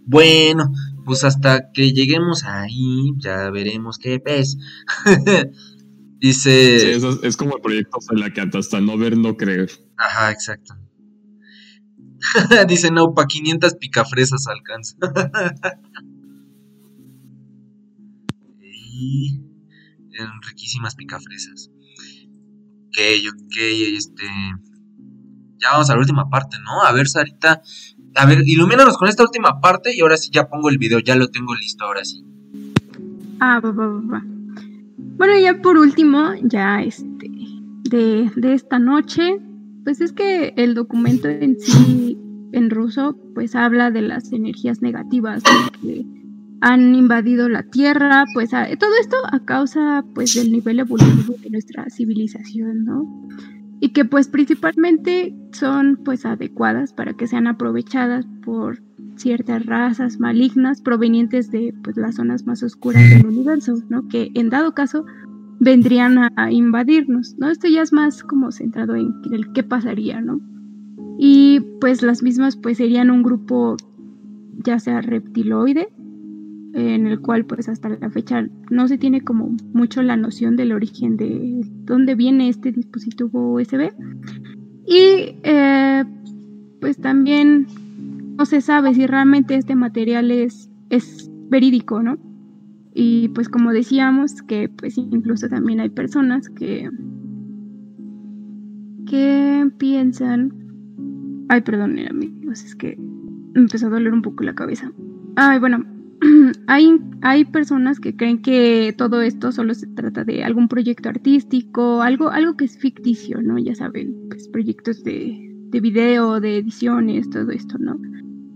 [0.05, 0.72] bueno,
[1.05, 4.57] pues hasta que lleguemos ahí ya veremos qué pez.
[6.19, 9.35] Dice, Sí, eso es, es como el proyecto de la canta, hasta no ver, no
[9.37, 9.71] creer.
[9.97, 10.75] ajá, exacto.
[12.67, 14.95] Dice, no, pa' 500 picafresas alcanza.
[18.93, 19.41] Y
[20.47, 21.71] riquísimas picafresas.
[22.87, 22.97] Ok,
[23.33, 23.55] ok,
[23.97, 24.25] este.
[25.59, 26.83] Ya vamos a la última parte, ¿no?
[26.83, 27.61] A ver, Sarita.
[28.16, 31.16] A ver, ilumínanos con esta última parte y ahora sí ya pongo el video, ya
[31.16, 32.24] lo tengo listo, ahora sí.
[33.39, 34.24] Ah, va, va, va.
[34.97, 37.30] Bueno, ya por último, ya este,
[37.89, 39.38] de, de esta noche,
[39.84, 42.18] pues es que el documento en sí,
[42.51, 45.43] en ruso, pues habla de las energías negativas
[45.82, 46.05] que
[46.62, 51.89] han invadido la Tierra, pues todo esto a causa pues del nivel evolutivo de nuestra
[51.89, 53.28] civilización, ¿no?
[53.82, 58.82] Y que pues principalmente son pues adecuadas para que sean aprovechadas por
[59.17, 64.07] ciertas razas malignas provenientes de pues, las zonas más oscuras del universo, ¿no?
[64.07, 65.05] Que en dado caso
[65.59, 67.49] vendrían a, a invadirnos, ¿no?
[67.49, 70.39] Esto ya es más como centrado en el qué pasaría, ¿no?
[71.17, 73.77] Y pues las mismas pues serían un grupo
[74.63, 75.89] ya sea reptiloide,
[76.74, 80.72] en el cual pues hasta la fecha no se tiene como mucho la noción del
[80.72, 83.91] origen de dónde viene este dispositivo USB.
[84.86, 86.03] Y eh,
[86.80, 87.67] pues también
[88.38, 92.17] no se sabe si realmente este material es, es verídico, ¿no?
[92.93, 96.89] Y pues como decíamos, que pues incluso también hay personas que,
[99.05, 100.53] que piensan...
[101.49, 102.97] Ay, perdón, amigos, es que
[103.53, 104.91] me empezó a doler un poco la cabeza.
[105.36, 105.86] Ay, bueno,
[106.67, 112.01] hay, hay personas que creen que todo esto solo se trata de algún proyecto artístico,
[112.01, 113.57] algo, algo que es ficticio, ¿no?
[113.57, 117.99] Ya saben, pues proyectos de, de video, de ediciones, todo esto, ¿no?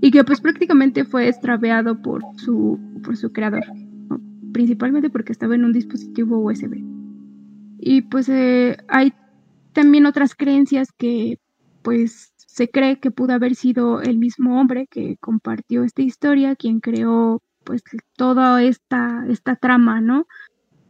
[0.02, 3.64] Y que pues prácticamente fue extraviado por su, por su creador,
[4.10, 4.22] ¿no?
[4.54, 6.84] principalmente porque estaba en un dispositivo USB.
[7.80, 9.14] Y pues eh, hay
[9.74, 11.40] también otras creencias que
[11.82, 16.80] pues se cree que pudo haber sido el mismo hombre que compartió esta historia, quien
[16.80, 17.84] creó pues
[18.16, 20.28] toda esta, esta trama, ¿no?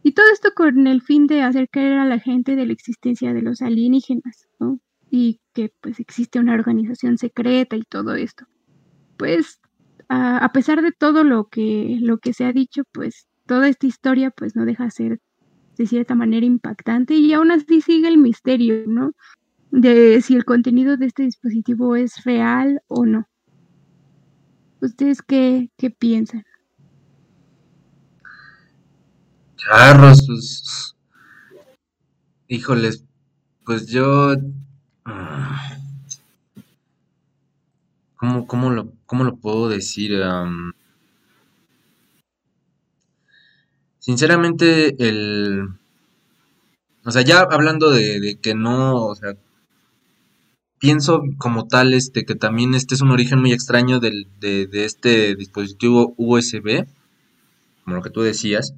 [0.04, 3.34] Y todo esto con el fin de hacer creer a la gente de la existencia
[3.34, 4.78] de los alienígenas, ¿no?
[5.10, 8.44] Y que pues existe una organización secreta y todo esto.
[9.16, 9.60] Pues
[10.08, 14.30] a, pesar de todo lo que, lo que se ha dicho, pues toda esta historia
[14.30, 15.20] pues no deja de ser
[15.76, 19.12] de cierta manera impactante y aún así sigue el misterio, ¿no?
[19.70, 23.28] De si el contenido de este dispositivo es real o no.
[24.80, 26.44] ¿Ustedes qué, qué piensan?
[29.56, 30.94] Charros, pues.
[32.48, 33.04] Híjoles,
[33.64, 34.34] pues yo.
[35.04, 35.78] ah,
[38.16, 40.22] ¿Cómo, cómo, lo, cómo lo puedo decir?
[40.22, 40.72] Am,
[43.98, 45.68] sinceramente, el.
[47.04, 49.36] O sea, ya hablando de, de que no, o sea,
[50.78, 54.84] pienso como tal este que también este es un origen muy extraño del, de, de
[54.84, 56.86] este dispositivo USB,
[57.84, 58.74] como lo que tú decías,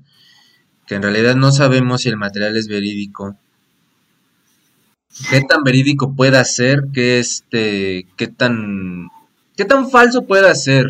[0.89, 3.37] que en realidad no sabemos si el material es verídico.
[5.31, 9.09] Qué tan verídico pueda ser, qué este, qué tan,
[9.57, 10.87] qué tan falso pueda ser,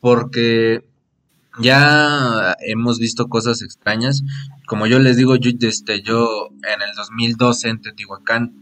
[0.00, 0.84] porque
[1.60, 4.24] ya hemos visto cosas extrañas.
[4.66, 8.52] Como yo les digo, yo, este, yo en el 2012 en Teotihuacán,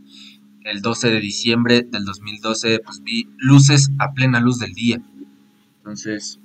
[0.65, 5.01] el 12 de diciembre del 2012, pues vi luces a plena luz del día.
[5.79, 6.39] Entonces,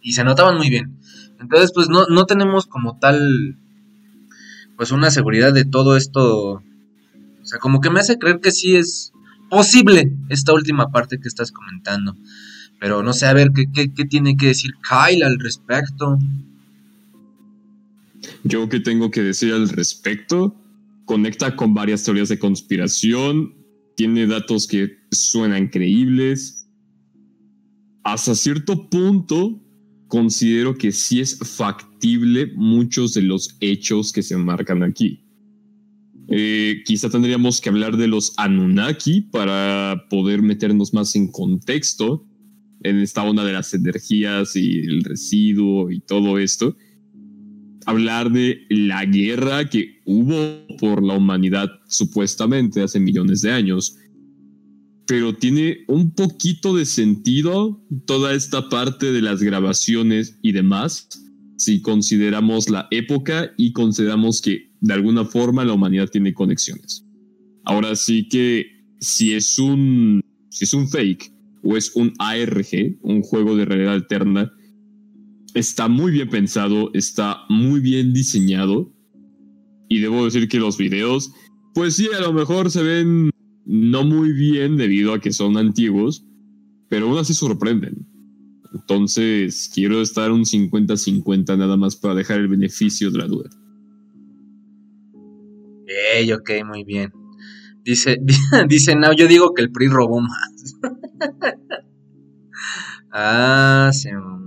[0.00, 0.96] y se notaban muy bien.
[1.40, 3.58] Entonces, pues no, no tenemos como tal,
[4.76, 6.52] pues una seguridad de todo esto.
[6.54, 9.12] O sea, como que me hace creer que sí es
[9.50, 12.16] posible esta última parte que estás comentando.
[12.80, 16.18] Pero no sé, a ver, ¿qué, qué, qué tiene que decir Kyle al respecto?
[18.42, 20.54] Yo que tengo que decir al respecto,
[21.04, 23.54] conecta con varias teorías de conspiración,
[23.96, 26.66] tiene datos que suenan creíbles.
[28.02, 29.60] Hasta cierto punto,
[30.08, 35.20] considero que sí es factible muchos de los hechos que se marcan aquí.
[36.28, 42.26] Eh, quizá tendríamos que hablar de los Anunnaki para poder meternos más en contexto
[42.82, 46.76] en esta onda de las energías y el residuo y todo esto
[47.86, 53.96] hablar de la guerra que hubo por la humanidad supuestamente hace millones de años.
[55.06, 61.08] Pero tiene un poquito de sentido toda esta parte de las grabaciones y demás
[61.56, 67.04] si consideramos la época y consideramos que de alguna forma la humanidad tiene conexiones.
[67.64, 68.66] Ahora sí que
[69.00, 70.20] si es un
[70.50, 71.32] si es un fake
[71.62, 74.52] o es un ARG, un juego de realidad alterna,
[75.54, 78.92] está muy bien pensado, está muy bien diseñado.
[79.88, 81.32] Y debo decir que los videos,
[81.74, 83.30] pues sí, a lo mejor se ven
[83.66, 86.24] no muy bien debido a que son antiguos,
[86.88, 88.06] pero aún así sorprenden.
[88.72, 93.50] Entonces, quiero estar un 50-50 nada más para dejar el beneficio de la duda.
[96.14, 97.12] Ey, ok, muy bien.
[97.84, 98.18] Dice,
[98.68, 100.76] dice Now, yo digo que el PRI robó más.
[103.12, 104.44] ah, se mamó.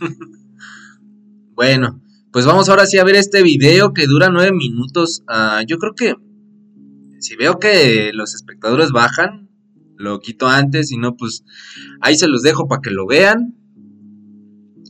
[1.54, 5.22] bueno, pues vamos ahora sí a ver este video que dura nueve minutos.
[5.28, 6.14] Ah, yo creo que
[7.18, 9.50] si veo que los espectadores bajan,
[9.96, 11.44] lo quito antes, y no, pues
[12.00, 13.54] ahí se los dejo para que lo vean.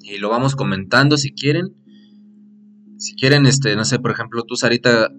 [0.03, 1.75] Y lo vamos comentando si quieren.
[2.99, 5.13] Si quieren, este, no sé, por ejemplo, tú, Sarita,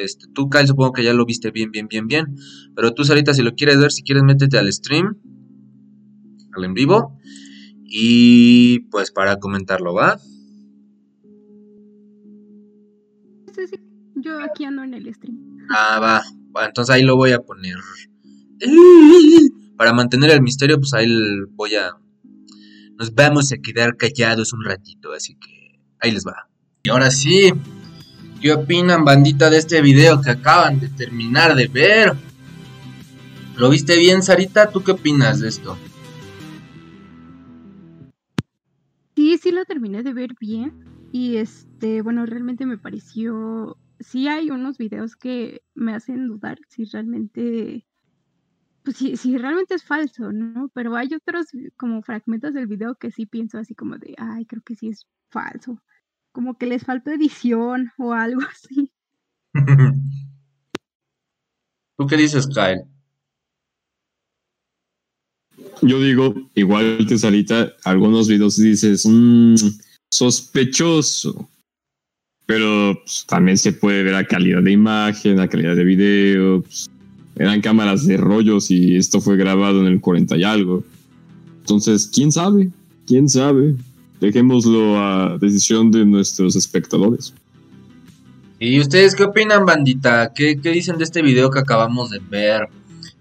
[0.00, 2.36] este, tú, Kyle, supongo que ya lo viste bien, bien, bien, bien.
[2.74, 5.18] Pero tú, Sarita, si lo quieres ver, si quieres, métete al stream,
[6.56, 7.18] al en vivo.
[7.84, 10.18] Y pues para comentarlo, ¿va?
[13.54, 13.76] Sí, sí.
[14.16, 15.38] Yo aquí ando en el stream.
[15.70, 16.22] Ah, va.
[16.62, 17.76] Entonces ahí lo voy a poner.
[19.76, 21.08] Para mantener el misterio, pues ahí
[21.50, 21.90] voy a.
[22.98, 26.48] Nos vamos a quedar callados un ratito, así que ahí les va.
[26.84, 27.52] Y ahora sí,
[28.40, 32.14] ¿qué opinan, bandita, de este video que acaban de terminar de ver?
[33.56, 34.70] ¿Lo viste bien, Sarita?
[34.70, 35.76] ¿Tú qué opinas de esto?
[39.16, 41.08] Sí, sí lo terminé de ver bien.
[41.12, 43.76] Y este, bueno, realmente me pareció.
[44.00, 47.86] Sí hay unos videos que me hacen dudar si realmente.
[48.82, 50.70] Pues si, si realmente es falso, ¿no?
[50.74, 51.46] Pero hay otros
[51.76, 55.06] como fragmentos del video que sí pienso así como de, ay, creo que sí es
[55.30, 55.80] falso.
[56.32, 58.92] Como que les falta edición o algo así.
[61.96, 62.82] ¿Tú qué dices, Kyle?
[65.82, 69.54] Yo digo, igual que Sarita, algunos videos dices, "Mm,
[70.10, 71.48] sospechoso.
[72.46, 76.62] Pero pues, también se puede ver la calidad de imagen, la calidad de video.
[76.62, 76.90] pues,
[77.36, 80.84] eran cámaras de rollos y esto fue grabado en el 40 y algo.
[81.60, 82.70] Entonces, ¿quién sabe?
[83.06, 83.74] ¿Quién sabe?
[84.20, 87.34] Dejémoslo a decisión de nuestros espectadores.
[88.60, 90.32] ¿Y ustedes qué opinan, bandita?
[90.32, 92.68] ¿Qué, qué dicen de este video que acabamos de ver?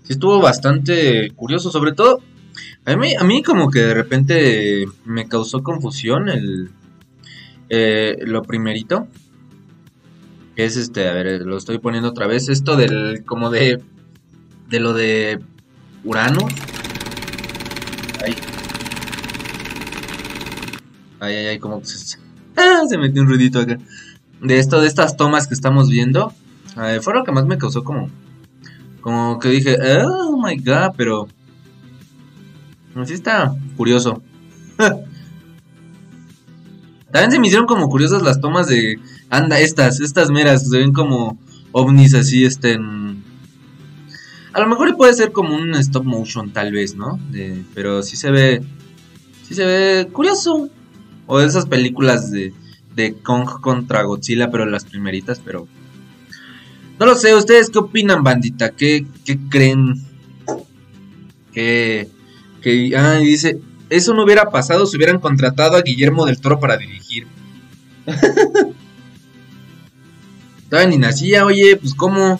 [0.08, 2.22] Estuvo bastante curioso, sobre todo
[2.86, 6.70] a mí, a mí como que de repente me causó confusión el
[7.70, 9.08] eh, lo primerito.
[10.56, 12.50] Es este, a ver, lo estoy poniendo otra vez.
[12.50, 13.82] Esto del, como de,
[14.70, 15.40] de lo de
[16.04, 16.48] Urano.
[18.24, 18.36] Ay.
[21.20, 22.18] Ay, ay, ay, como que se,
[22.56, 22.82] ¡Ah!
[22.88, 23.78] se metió un ruidito acá.
[24.42, 26.34] De esto, de estas tomas que estamos viendo.
[26.78, 28.10] eh, fue lo que más me causó como,
[29.02, 31.28] como que dije, oh my god, pero
[32.96, 34.22] Así está curioso.
[37.14, 39.00] También se me hicieron como curiosas las tomas de.
[39.30, 41.38] Anda, estas, estas meras, se ven como
[41.72, 42.74] ovnis así, este.
[42.74, 43.24] en-
[44.52, 47.20] A lo mejor puede ser como un stop motion, tal vez, ¿no?
[47.76, 48.64] Pero sí se ve.
[49.48, 50.70] Sí se ve curioso.
[51.28, 52.52] O de esas películas de,
[52.96, 55.68] de Kong contra Godzilla, pero las primeritas, pero.
[57.00, 58.72] No lo sé, ¿ustedes qué opinan, bandita?
[58.72, 60.02] ¿Qué, qué creen?
[61.54, 62.10] ¿Qué.?
[62.62, 63.60] que ah, dice,
[63.96, 67.28] eso no hubiera pasado si hubieran contratado a Guillermo del Toro para dirigir.
[70.70, 72.40] Todavía ni nacía, oye, pues cómo,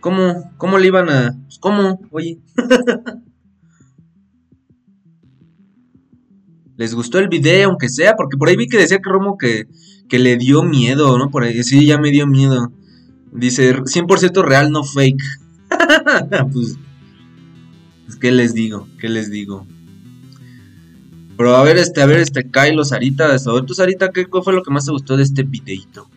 [0.00, 2.38] cómo, cómo le iban a, pues cómo, oye.
[6.78, 9.66] Les gustó el video, aunque sea, porque por ahí vi que decía que Romo que,
[10.08, 11.30] que le dio miedo, ¿no?
[11.30, 12.72] Por ahí, sí, ya me dio miedo.
[13.30, 15.22] Dice, 100% real, no fake.
[16.52, 16.78] pues,
[18.06, 18.88] pues, ¿qué les digo?
[18.98, 19.66] ¿Qué les digo?
[21.42, 24.62] Pero a ver, este, a ver, este, Kylo, Sarita, ver, tú, Sarita, ¿qué fue lo
[24.62, 26.08] que más te gustó de este videito?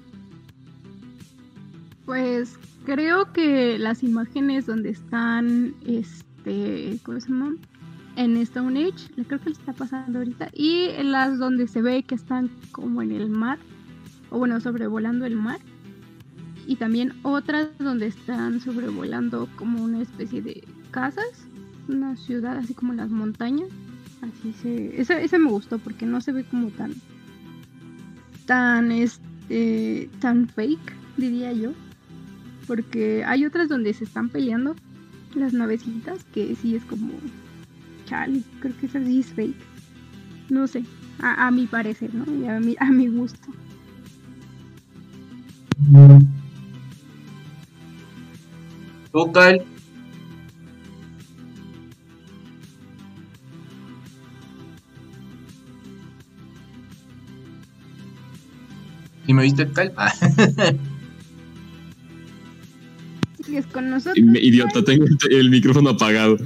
[2.06, 7.56] Pues creo que las imágenes donde están, este, ¿cómo se llama?
[8.18, 12.14] En Stone Age, creo que le está pasando ahorita, y las donde se ve que
[12.14, 13.58] están como en el mar,
[14.30, 15.58] o bueno, sobrevolando el mar,
[16.68, 21.48] y también otras donde están sobrevolando como una especie de casas,
[21.88, 23.70] una ciudad así como las montañas,
[24.26, 26.94] así esa, esa me gustó porque no se ve como tan,
[28.46, 31.74] tan, este, tan fake, diría yo
[32.68, 34.76] porque hay otras donde se están peleando
[35.36, 37.12] las navecitas que sí es como
[38.06, 39.56] chale, creo que esa sí es fake.
[40.50, 40.84] No sé,
[41.20, 42.24] a, a mi parecer, ¿no?
[42.50, 43.50] A mi, a mi gusto.
[49.12, 49.32] ¿Tú?
[59.36, 59.91] Me viste, Kyle?
[59.98, 60.12] Ah.
[63.45, 64.18] ¿Sigues con nosotros?
[64.18, 66.38] Idiota, tengo el micrófono apagado.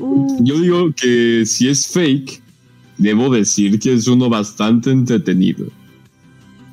[0.00, 2.40] Uh, Yo digo que si es fake,
[2.96, 5.66] debo decir que es uno bastante entretenido.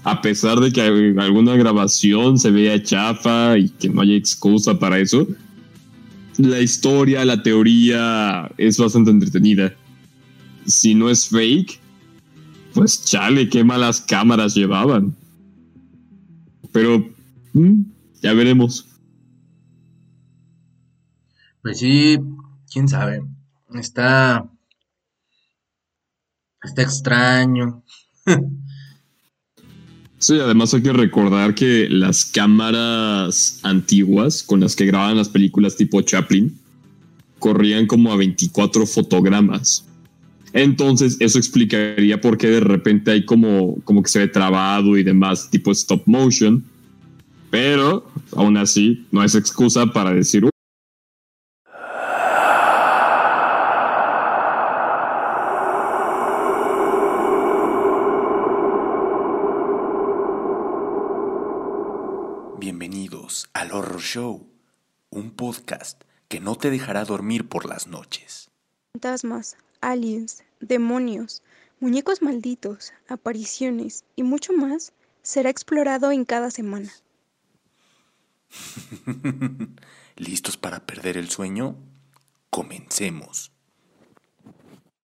[0.06, 4.78] a pesar de que hay- alguna grabación se vea chafa y que no haya excusa
[4.78, 5.26] para eso,
[6.38, 9.74] la historia, la teoría es bastante entretenida.
[10.66, 11.80] Si no es fake,
[12.74, 15.16] pues chale, qué malas cámaras llevaban.
[16.74, 17.08] Pero
[17.54, 17.82] mm,
[18.22, 18.90] ya veremos.
[21.62, 22.20] Pues sí,
[22.70, 23.24] quién sabe.
[23.74, 24.50] Está.
[26.62, 27.84] Está extraño.
[30.24, 35.76] Sí, además hay que recordar que las cámaras antiguas con las que grababan las películas
[35.76, 36.58] tipo Chaplin
[37.40, 39.86] corrían como a 24 fotogramas.
[40.54, 45.04] Entonces eso explicaría por qué de repente hay como, como que se ve trabado y
[45.04, 46.64] demás tipo stop motion.
[47.50, 48.06] Pero
[48.36, 50.50] aún así no es excusa para decir, "Uh,
[62.60, 64.48] Bienvenidos al Horror Show,
[65.10, 68.50] un podcast que no te dejará dormir por las noches.
[68.94, 69.58] fantasmas,
[69.92, 71.44] aliens, demonios,
[71.80, 76.92] muñecos malditos, apariciones y mucho más será explorado en cada semana.
[80.18, 81.78] ¿Listos para perder el sueño?
[82.50, 83.53] Comencemos.